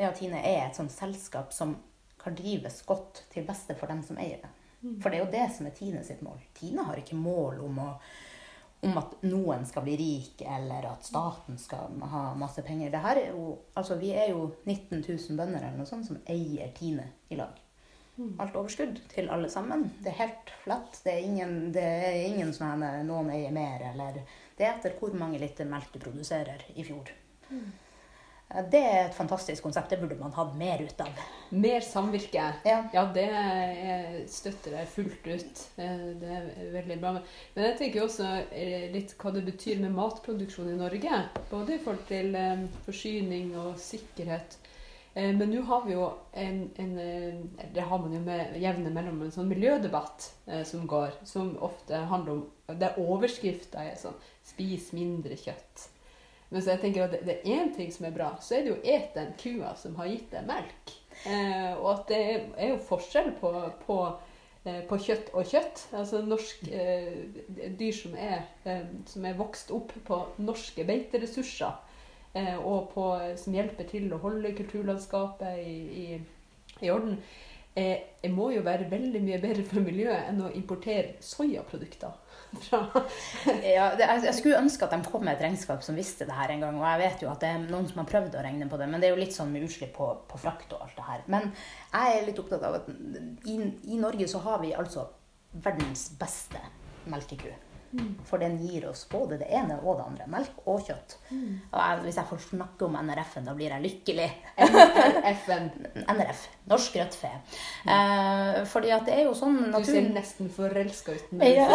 [0.00, 1.76] Ja, Tine er et sånt selskap som
[2.18, 4.50] kan drives godt til beste for dem som eier det.
[4.80, 6.40] For det er jo det som er Tine sitt mål.
[6.54, 7.90] Tine har ikke mål om å
[8.86, 12.92] om at noen skal bli rik, eller at staten skal ha masse penger.
[12.94, 17.08] Er jo, altså vi er jo 19 000 bønder eller noe sånt som eier Tine
[17.32, 17.56] i lag.
[18.40, 19.90] Alt overskudd til alle sammen.
[20.00, 21.00] Det er helt flatt.
[21.04, 24.22] Det er ingen, det er ingen sånn noen eier mer, eller
[24.56, 27.10] Det er etter hvor mange liter melk du produserer i fjor.
[27.50, 27.66] Mm.
[28.46, 29.90] Det er et fantastisk konsept.
[29.90, 31.22] Det burde man hatt mer ut av.
[31.50, 32.44] Mer samvirke.
[32.64, 33.26] Ja, ja det
[34.30, 35.62] støtter jeg fullt ut.
[35.82, 37.16] Eh, det er veldig bra.
[37.56, 41.18] Men jeg tenker også eh, litt hva det betyr med matproduksjon i Norge.
[41.50, 44.60] Både i forhold til eh, forsyning og sikkerhet.
[45.16, 46.90] Men nå har vi jo en, en,
[47.72, 50.26] Det har man jo med jevne mellom en sånn miljødebatt
[50.68, 55.86] som går, som ofte handler om det overskrifta er sånn 'Spis mindre kjøtt'.
[56.56, 58.70] Men så jeg tenker at det, er én ting som er bra, så er det
[58.70, 60.92] jo et den kua som har gitt deg melk.
[61.28, 63.50] Eh, og at det er, jo forskjell på,
[63.82, 63.96] på,
[64.64, 65.82] eh, på, kjøtt og kjøtt.
[66.00, 67.18] Altså norsk eh,
[67.76, 71.76] dyr som er, eh, som er, vokst opp på norske beiteressurser.
[72.32, 73.04] Eh, og på,
[73.36, 75.76] som hjelper til å holde kulturlandskapet i,
[76.06, 76.08] i,
[76.80, 77.20] i orden.
[77.76, 82.16] Eh, det må jo være veldig mye bedre for miljøet enn å importere soyaprodukter
[82.70, 86.36] ja, det, jeg, jeg, skulle ønske at de kom med et regnskap som visste det
[86.36, 86.80] her en gang.
[86.80, 88.88] Og jeg vet jo at det er noen som har prøvd å regne på det,
[88.92, 91.26] men det er jo litt sånn med utslipp på, på frakt og alt det her.
[91.32, 91.50] Men
[91.92, 93.60] jeg er litt opptatt av at i,
[93.92, 95.08] i Norge så har vi altså
[95.64, 96.60] verdens beste
[97.10, 97.52] melkeku.
[98.26, 100.26] For den gir oss både det ene og det andre.
[100.30, 101.16] Melk og kjøtt.
[101.30, 104.28] Og jeg, hvis jeg får snakke om NRF-en, da blir jeg lykkelig.
[104.66, 105.66] NRF-en.
[106.06, 106.40] NRF.
[106.70, 107.30] Norsk rødt fe.
[107.84, 107.90] Mm.
[107.94, 109.86] Eh, fordi at det er jo sånn naturen...
[109.86, 111.26] Du ser nesten forelska ut.
[111.46, 111.68] Ja.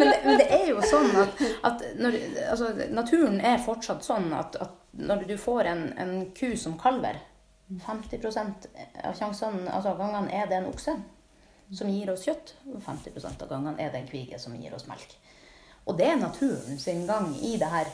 [0.00, 1.32] men, men, det er jo sånn at,
[1.70, 2.12] at når,
[2.50, 7.16] altså, naturen er fortsatt sånn at, at når du får en, en ku som kalver
[7.86, 8.66] 50%
[9.06, 10.96] av sjansene, altså gangene er det en okse
[11.72, 12.54] som gir oss kjøtt.
[12.72, 15.16] Og 50% av gangene er det en kvige som gir oss melk.
[15.88, 17.90] Og det er naturen sin gang i det her.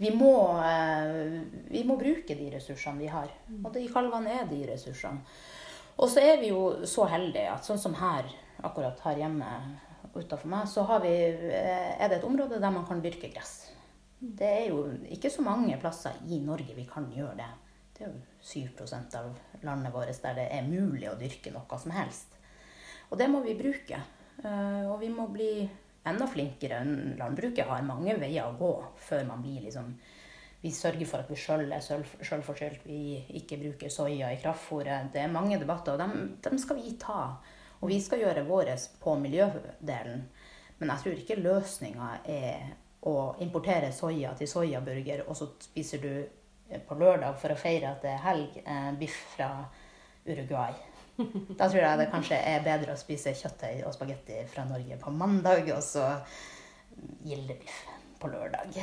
[0.00, 3.28] Vi må, eh, vi må bruke de ressursene vi har.
[3.64, 5.20] Og de kalvene er de ressursene.
[6.00, 8.24] Og så er vi jo så heldige at sånn som her,
[8.64, 9.50] akkurat her hjemme
[10.14, 13.70] utafor meg, så vi, eh, er det et område der man kan dyrke gress.
[14.20, 17.52] Det er jo ikke så mange plasser i Norge vi kan gjøre det.
[17.96, 21.90] Det er jo 7 av landet vårt der det er mulig å dyrke noe som
[21.92, 22.39] helst.
[23.10, 24.00] Og det må vi bruke.
[24.44, 25.52] Eh, og vi må bli
[26.08, 26.80] enda flinkere.
[27.18, 28.72] Landbruket har mange veier å gå
[29.08, 29.94] før man blir liksom
[30.60, 32.82] Vi sørger for at vi sjøl er sjølforskyldt.
[32.84, 35.08] Vi ikke bruker soya i kraftfôret.
[35.14, 37.38] Det er mange debatter, og dem, dem skal vi ta.
[37.80, 40.26] Og vi skal gjøre vårt på miljødelen.
[40.78, 42.74] Men jeg tror ikke løsninga er
[43.08, 46.12] å importere soya til soyaburger, og så spiser du
[46.86, 49.50] på lørdag for å feire at det er helg, eh, biff fra
[50.26, 50.76] Uruguay.
[51.58, 55.12] Da tror jeg det kanskje er bedre å spise kjøttdeig og spagetti fra Norge på
[55.14, 56.06] mandag, og så
[57.26, 57.84] gildebiff
[58.20, 58.76] på lørdag.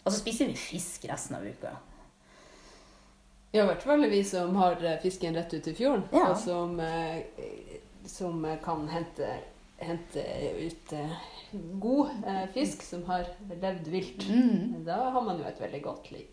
[0.00, 1.74] Og så spiser vi fisk resten av uka.
[3.50, 6.28] Ja, i hvert fall vi som har fisken rett ut i fjorden, ja.
[6.30, 9.30] og som, eh, som kan hente,
[9.82, 10.26] hente
[10.60, 11.16] ut eh,
[11.82, 14.28] god eh, fisk som har levd vilt.
[14.28, 14.84] Mm.
[14.86, 16.28] Da har man jo et veldig godt liv.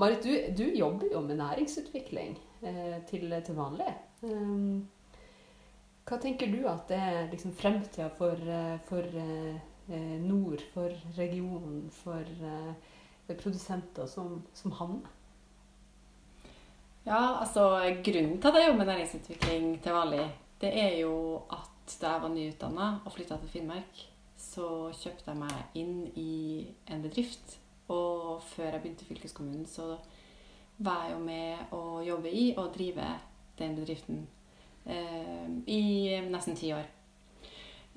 [0.00, 3.92] Marit, du, du jobber jo med næringsutvikling eh, til, til vanlig.
[4.22, 4.88] Um,
[6.08, 10.90] hva tenker du at det er liksom fremtida for, eh, for eh, eh, nord, for
[11.18, 12.72] regionen, for eh,
[13.30, 15.04] produsenter som, som Hanne?
[17.06, 20.26] Ja, altså Grunnen til at jeg jobber med næringsutvikling til vanlig,
[20.60, 24.02] det er jo at da jeg var nyutdanna og flytta til Finnmark,
[24.36, 26.32] så kjøpte jeg meg inn i
[26.90, 27.59] en bedrift.
[27.90, 29.96] Og før jeg begynte i fylkeskommunen, så
[30.80, 33.08] var jeg jo med å jobbe i og drive
[33.58, 34.22] den bedriften
[34.86, 35.82] eh, i
[36.30, 36.86] nesten ti år.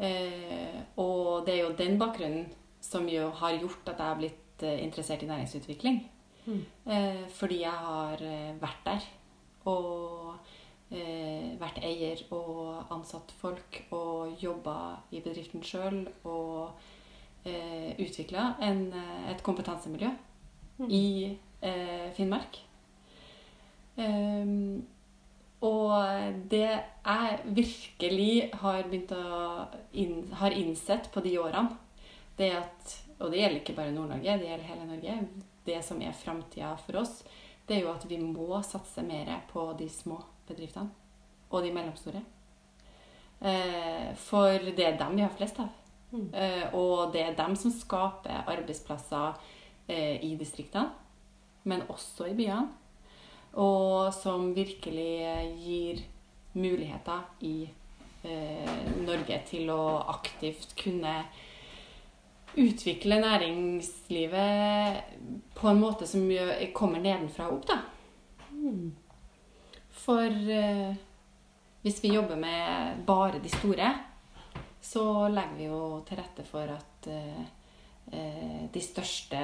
[0.04, 2.50] Eh, og det er jo den bakgrunnen
[2.84, 6.02] som jo har gjort at jeg har blitt eh, interessert i næringsutvikling.
[6.46, 6.66] Mm.
[6.92, 9.06] Eh, fordi jeg har eh, vært der
[9.72, 10.34] og
[10.92, 14.76] eh, vært eier og ansatt folk og jobba
[15.16, 16.84] i bedriften sjøl og
[17.46, 20.12] eh, utvikla et kompetansemiljø
[20.80, 20.90] Mm.
[20.90, 22.60] i eh, Finnmark.
[23.96, 24.86] Um,
[25.62, 25.94] og
[26.50, 31.78] det jeg virkelig har begynt å inn, har innsett på de årene,
[32.38, 35.14] det at Og det gjelder ikke bare Nord-Norge, det gjelder hele Norge.
[35.64, 37.22] Det som er framtida for oss,
[37.70, 40.18] det er jo at vi må satse mer på de små
[40.50, 40.90] bedriftene.
[41.54, 42.20] Og de mellomstore.
[43.40, 45.70] Eh, for det er dem vi har flest av.
[46.14, 46.30] Mm.
[46.34, 49.34] Eh, og det er dem som skaper arbeidsplasser
[49.90, 50.92] eh, i distriktene,
[51.66, 52.68] men også i byene.
[53.54, 55.14] Og som virkelig
[55.62, 56.02] gir
[56.58, 57.70] muligheter i
[58.26, 61.24] eh, Norge til å aktivt kunne
[62.54, 65.04] utvikle næringslivet
[65.58, 66.22] på en måte som
[66.78, 67.78] kommer nedenfra og opp, da.
[68.54, 68.94] Mm.
[70.04, 70.94] For eh,
[71.84, 73.94] hvis vi jobber med bare de store,
[74.84, 77.44] så legger vi jo til rette for at eh,
[78.12, 79.40] eh, de største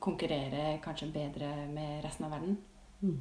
[0.00, 2.56] konkurrerer kanskje bedre med resten av verden.
[3.02, 3.18] Mm.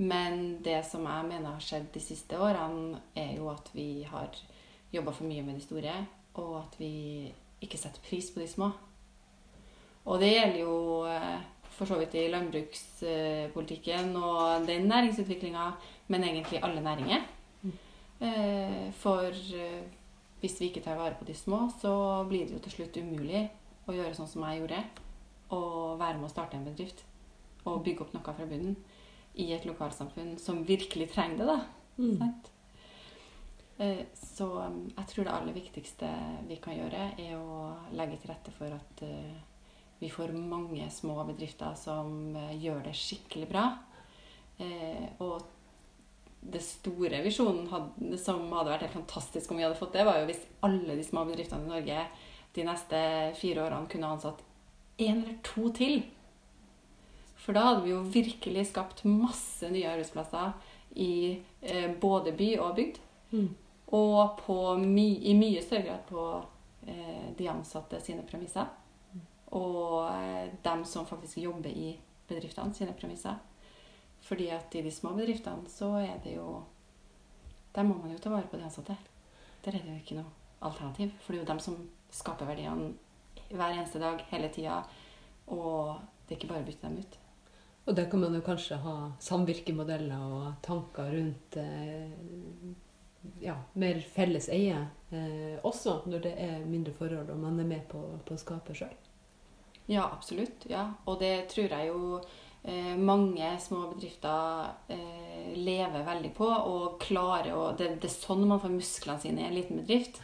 [0.00, 4.34] Men det som jeg mener har skjedd de siste årene, er jo at vi har
[4.90, 5.94] jobba for mye med de store,
[6.42, 6.90] og at vi
[7.62, 8.72] ikke setter pris på de små.
[10.10, 10.74] Og det gjelder jo
[11.06, 11.38] eh,
[11.70, 15.70] for så vidt i landbrukspolitikken og den næringsutviklinga,
[16.10, 17.22] men egentlig alle næringer.
[17.62, 17.78] Mm.
[19.00, 19.32] For
[20.40, 21.92] hvis vi ikke tar vare på de små, så
[22.28, 23.44] blir det jo til slutt umulig
[23.88, 24.80] å gjøre sånn som jeg gjorde,
[25.56, 27.04] og være med å starte en bedrift.
[27.68, 28.78] Og bygge opp noe fra bunnen
[29.40, 31.46] i et lokalsamfunn som virkelig trenger det.
[31.50, 31.58] da.
[32.00, 32.16] Mm.
[32.22, 32.50] Sant?
[33.80, 36.08] Eh, Så um, jeg tror det aller viktigste
[36.48, 39.38] vi kan gjøre, er å legge til rette for at eh,
[40.00, 43.68] vi får mange små bedrifter som eh, gjør det skikkelig bra.
[45.24, 45.40] Og
[46.40, 50.20] det store visjonen hadde, som hadde vært helt fantastisk om vi hadde fått det, var
[50.20, 52.04] jo hvis alle de små bedriftene i Norge
[52.56, 53.00] de neste
[53.38, 54.40] fire årene kunne ansatt
[55.00, 56.00] én eller to til.
[57.40, 60.52] For da hadde vi jo virkelig skapt masse nye arbeidsplasser
[61.00, 62.98] i eh, både by og bygd.
[63.32, 63.48] Mm.
[63.96, 66.24] Og på my i mye større grad på
[66.86, 68.68] eh, de ansatte sine premisser.
[69.56, 71.94] Og eh, dem som faktisk jobber i
[72.28, 73.40] bedriftene sine premisser.
[74.26, 76.62] Fordi at i de små bedriftene så er det jo
[77.74, 78.96] Der må man jo ta vare på de ansatte.
[79.64, 81.12] Der er det jo ikke noe alternativ.
[81.20, 81.76] For det er jo dem som
[82.10, 82.94] skaper verdiene
[83.50, 84.80] hver eneste dag, hele tida.
[85.46, 87.18] Og det er ikke bare å bytte dem ut.
[87.86, 92.10] Og der kan man jo kanskje ha samvirkemodeller og tanker rundt eh,
[93.42, 94.76] ja, mer felles eie
[95.10, 98.76] eh, også, når det er mindre forhold og man er med på, på å skape
[98.76, 98.94] sjøl.
[99.90, 100.68] Ja, absolutt.
[100.70, 100.86] Ja.
[101.10, 102.20] Og det tror jeg jo
[103.00, 108.60] mange små bedrifter eh, lever veldig på og klarer å det, det er sånn man
[108.60, 110.20] får musklene sine i en liten bedrift.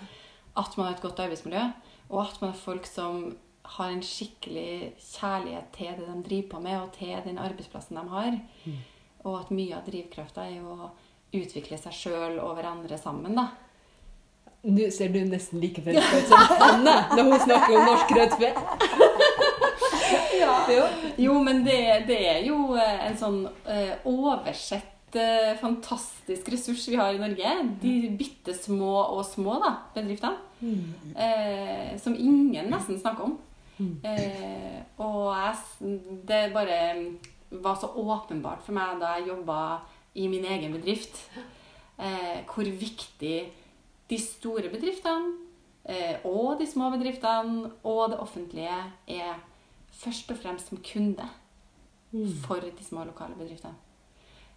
[0.57, 1.65] At man har et godt arbeidsmiljø,
[2.11, 3.27] og at man har folk som
[3.77, 8.05] har en skikkelig kjærlighet til det de driver på med, og til den arbeidsplassen de
[8.13, 8.39] har.
[8.65, 8.79] Mm.
[9.27, 10.91] Og at mye av drivkrafta er å
[11.37, 13.49] utvikle seg sjøl og hverandre sammen, da.
[14.67, 19.06] Nå ser du nesten like forelska ut som Anne når hun snakker om norsk rødtve.
[20.41, 20.83] Jo.
[21.27, 26.99] Jo, men det, det er jo eh, en sånn eh, oversett eh, fantastisk ressurs vi
[27.01, 27.55] har i Norge.
[27.83, 30.37] De bitte små og små da, bedriftene.
[30.61, 31.17] Mm.
[31.17, 33.37] Eh, som ingen nesten snakker om.
[33.77, 33.97] Mm.
[34.09, 36.79] Eh, og jeg, det bare
[37.51, 39.59] var så åpenbart for meg da jeg jobba
[40.17, 41.19] i min egen bedrift,
[42.01, 43.37] eh, hvor viktig
[44.07, 45.43] de store bedriftene
[46.27, 48.75] og de små bedriftene og det offentlige
[49.07, 49.37] er
[49.97, 51.29] først og fremst som kunde
[52.13, 52.33] Mm.
[52.47, 53.75] for de små lokale bedriftene.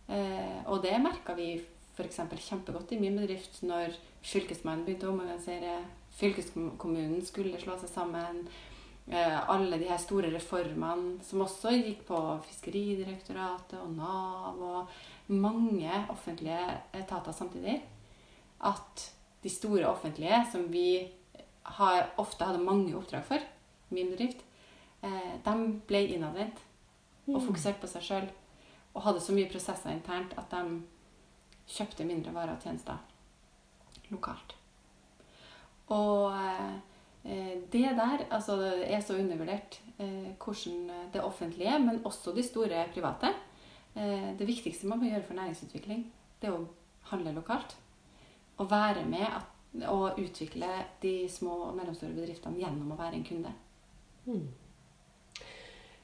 [0.09, 1.57] Eh, og det merka vi
[1.95, 2.21] f.eks.
[2.47, 5.79] kjempegodt i min bedrift når Fylkesmannen begynte å omorganisere,
[6.19, 8.47] fylkeskommunen skulle slå seg sammen,
[9.07, 15.91] eh, alle de her store reformene som også gikk på Fiskeridirektoratet og Nav og mange
[16.09, 17.81] offentlige etater samtidig,
[18.61, 19.09] at
[19.43, 21.07] de store offentlige, som vi
[21.63, 23.39] har, ofte hadde mange oppdrag for,
[23.89, 24.43] min bedrift,
[25.05, 25.55] eh, de
[25.87, 26.63] ble innadvendt
[27.29, 28.29] og fokuserte på seg sjøl.
[28.95, 30.79] Og hadde så mye prosesser internt at de
[31.69, 32.97] kjøpte mindre varer og tjenester
[34.09, 34.55] lokalt.
[35.93, 36.33] Og
[37.25, 42.43] eh, det der altså, det er så undervurdert eh, hvordan det offentlige, men også de
[42.43, 43.33] store private
[43.95, 46.05] eh, Det viktigste man må gjøre for næringsutvikling,
[46.41, 46.67] det er å
[47.11, 47.77] handle lokalt.
[48.57, 50.69] Og være med at, og utvikle
[51.01, 53.53] de små og mellomstore bedriftene gjennom å være en kunde.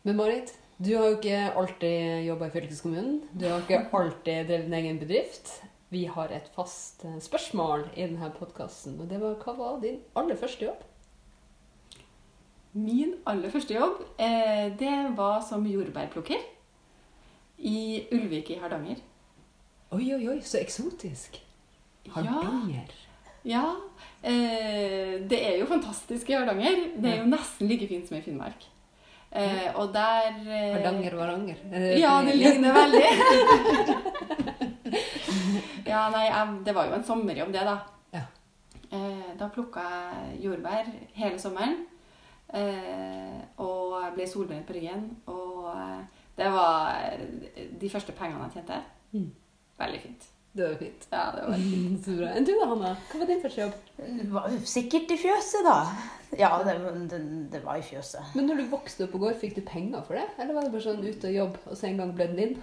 [0.05, 3.13] Men Marit, du har jo ikke alltid jobba i fylkeskommunen.
[3.33, 5.49] Du har ikke alltid drevet en egen bedrift.
[5.89, 9.97] Vi har et fast eh, spørsmål i denne podkasten, og det var hva var din
[10.13, 10.83] aller første jobb?
[12.77, 16.45] Min aller første jobb, eh, det var som jordbærplukker
[17.65, 19.01] i Ulvik i Hardanger.
[19.89, 21.41] Oi, oi, oi, så eksotisk.
[22.13, 22.93] Hardanger.
[23.41, 23.65] Ja,
[24.21, 24.29] ja.
[25.25, 26.91] det er jo fantastisk i Hardanger.
[26.93, 28.69] Det er jo nesten like fint som i Finnmark.
[29.35, 31.57] Eh, og der eh, Hardanger-Varanger.
[31.71, 33.03] Er Ja, det ligner veldig.
[35.91, 37.75] ja, nei, jeg, det var jo en sommerjobb, det, da.
[38.15, 38.23] Ja.
[38.95, 41.81] Eh, da plukka jeg jordbær hele sommeren.
[42.55, 45.09] Eh, og jeg ble solbrent på ryggen.
[45.27, 47.17] Og eh, det var
[47.81, 48.79] de første pengene jeg tjente.
[49.11, 49.29] Mm.
[49.83, 50.31] Veldig fint.
[50.55, 51.07] Det var fint.
[51.11, 52.05] Ja, det var fint.
[52.05, 52.27] Så bra.
[52.31, 52.91] Enn du da, Hanna?
[53.11, 53.73] Hva var din første jobb?
[53.99, 55.73] Det var jo Sikkert i fjøset, da.
[56.39, 56.73] Ja, det,
[57.11, 57.19] det,
[57.51, 58.31] det var i fjøset.
[58.35, 60.23] Men når du vokste opp og går, fikk du penger for det?
[60.39, 62.55] Eller var det bare sånn ut og jobb, og så en gang ble den din?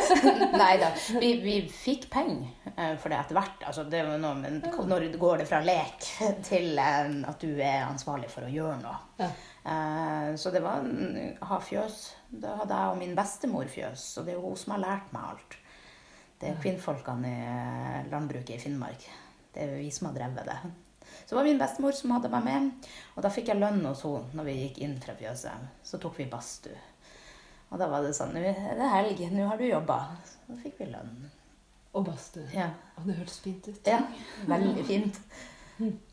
[0.62, 0.90] Nei da.
[1.20, 3.64] Vi, vi fikk penger eh, for det etter hvert.
[3.68, 6.08] Altså, det var noe, men når går det fra lek
[6.48, 8.96] til eh, at du er ansvarlig for å gjøre noe.
[9.20, 9.30] Ja.
[9.72, 12.00] Eh, Så det var å ha fjøs.
[12.32, 15.12] Da hadde jeg og min bestemor fjøs, og det er jo hun som har lært
[15.16, 15.60] meg alt.
[16.40, 19.06] Det er kvinnfolkene i eh, landbruket i Finnmark.
[19.54, 20.58] Det er vi som har drevet det.
[21.24, 24.02] Så det var min bestemor som hadde meg med, og da fikk jeg lønn hos
[24.04, 25.70] henne når vi gikk inn fra fjøset.
[25.86, 26.76] Så tok vi badstue.
[27.70, 29.96] Og da var det sånn Nå er det helg, nå har du jobba.
[30.28, 31.14] Så da fikk vi lønn.
[31.94, 32.46] Og badstue.
[32.54, 32.68] Ja.
[32.98, 33.80] Og det hørtes fint ut.
[33.86, 34.00] ja.
[34.50, 35.20] Veldig fint.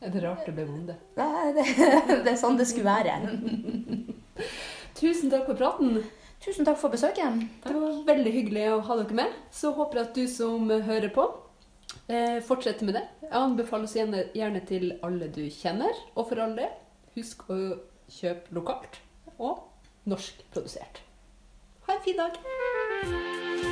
[0.01, 0.95] Er det rart det ble bonde?
[1.19, 1.65] Nei, Det,
[2.26, 3.13] det er sånn det skulle være.
[4.97, 5.99] Tusen takk for praten.
[6.41, 7.43] Tusen takk for besøket.
[7.61, 9.33] Det var veldig hyggelig å ha dere med.
[9.53, 11.27] Så håper jeg at du som hører på,
[12.09, 13.03] eh, fortsetter med det.
[13.21, 15.93] Jeg anbefaler oss gjerne, til alle du kjenner.
[16.15, 16.71] Og for all del,
[17.15, 17.77] husk å
[18.09, 18.99] kjøpe lokalt
[19.37, 19.67] og
[20.07, 21.03] norskprodusert.
[21.85, 23.70] Ha en fin dag.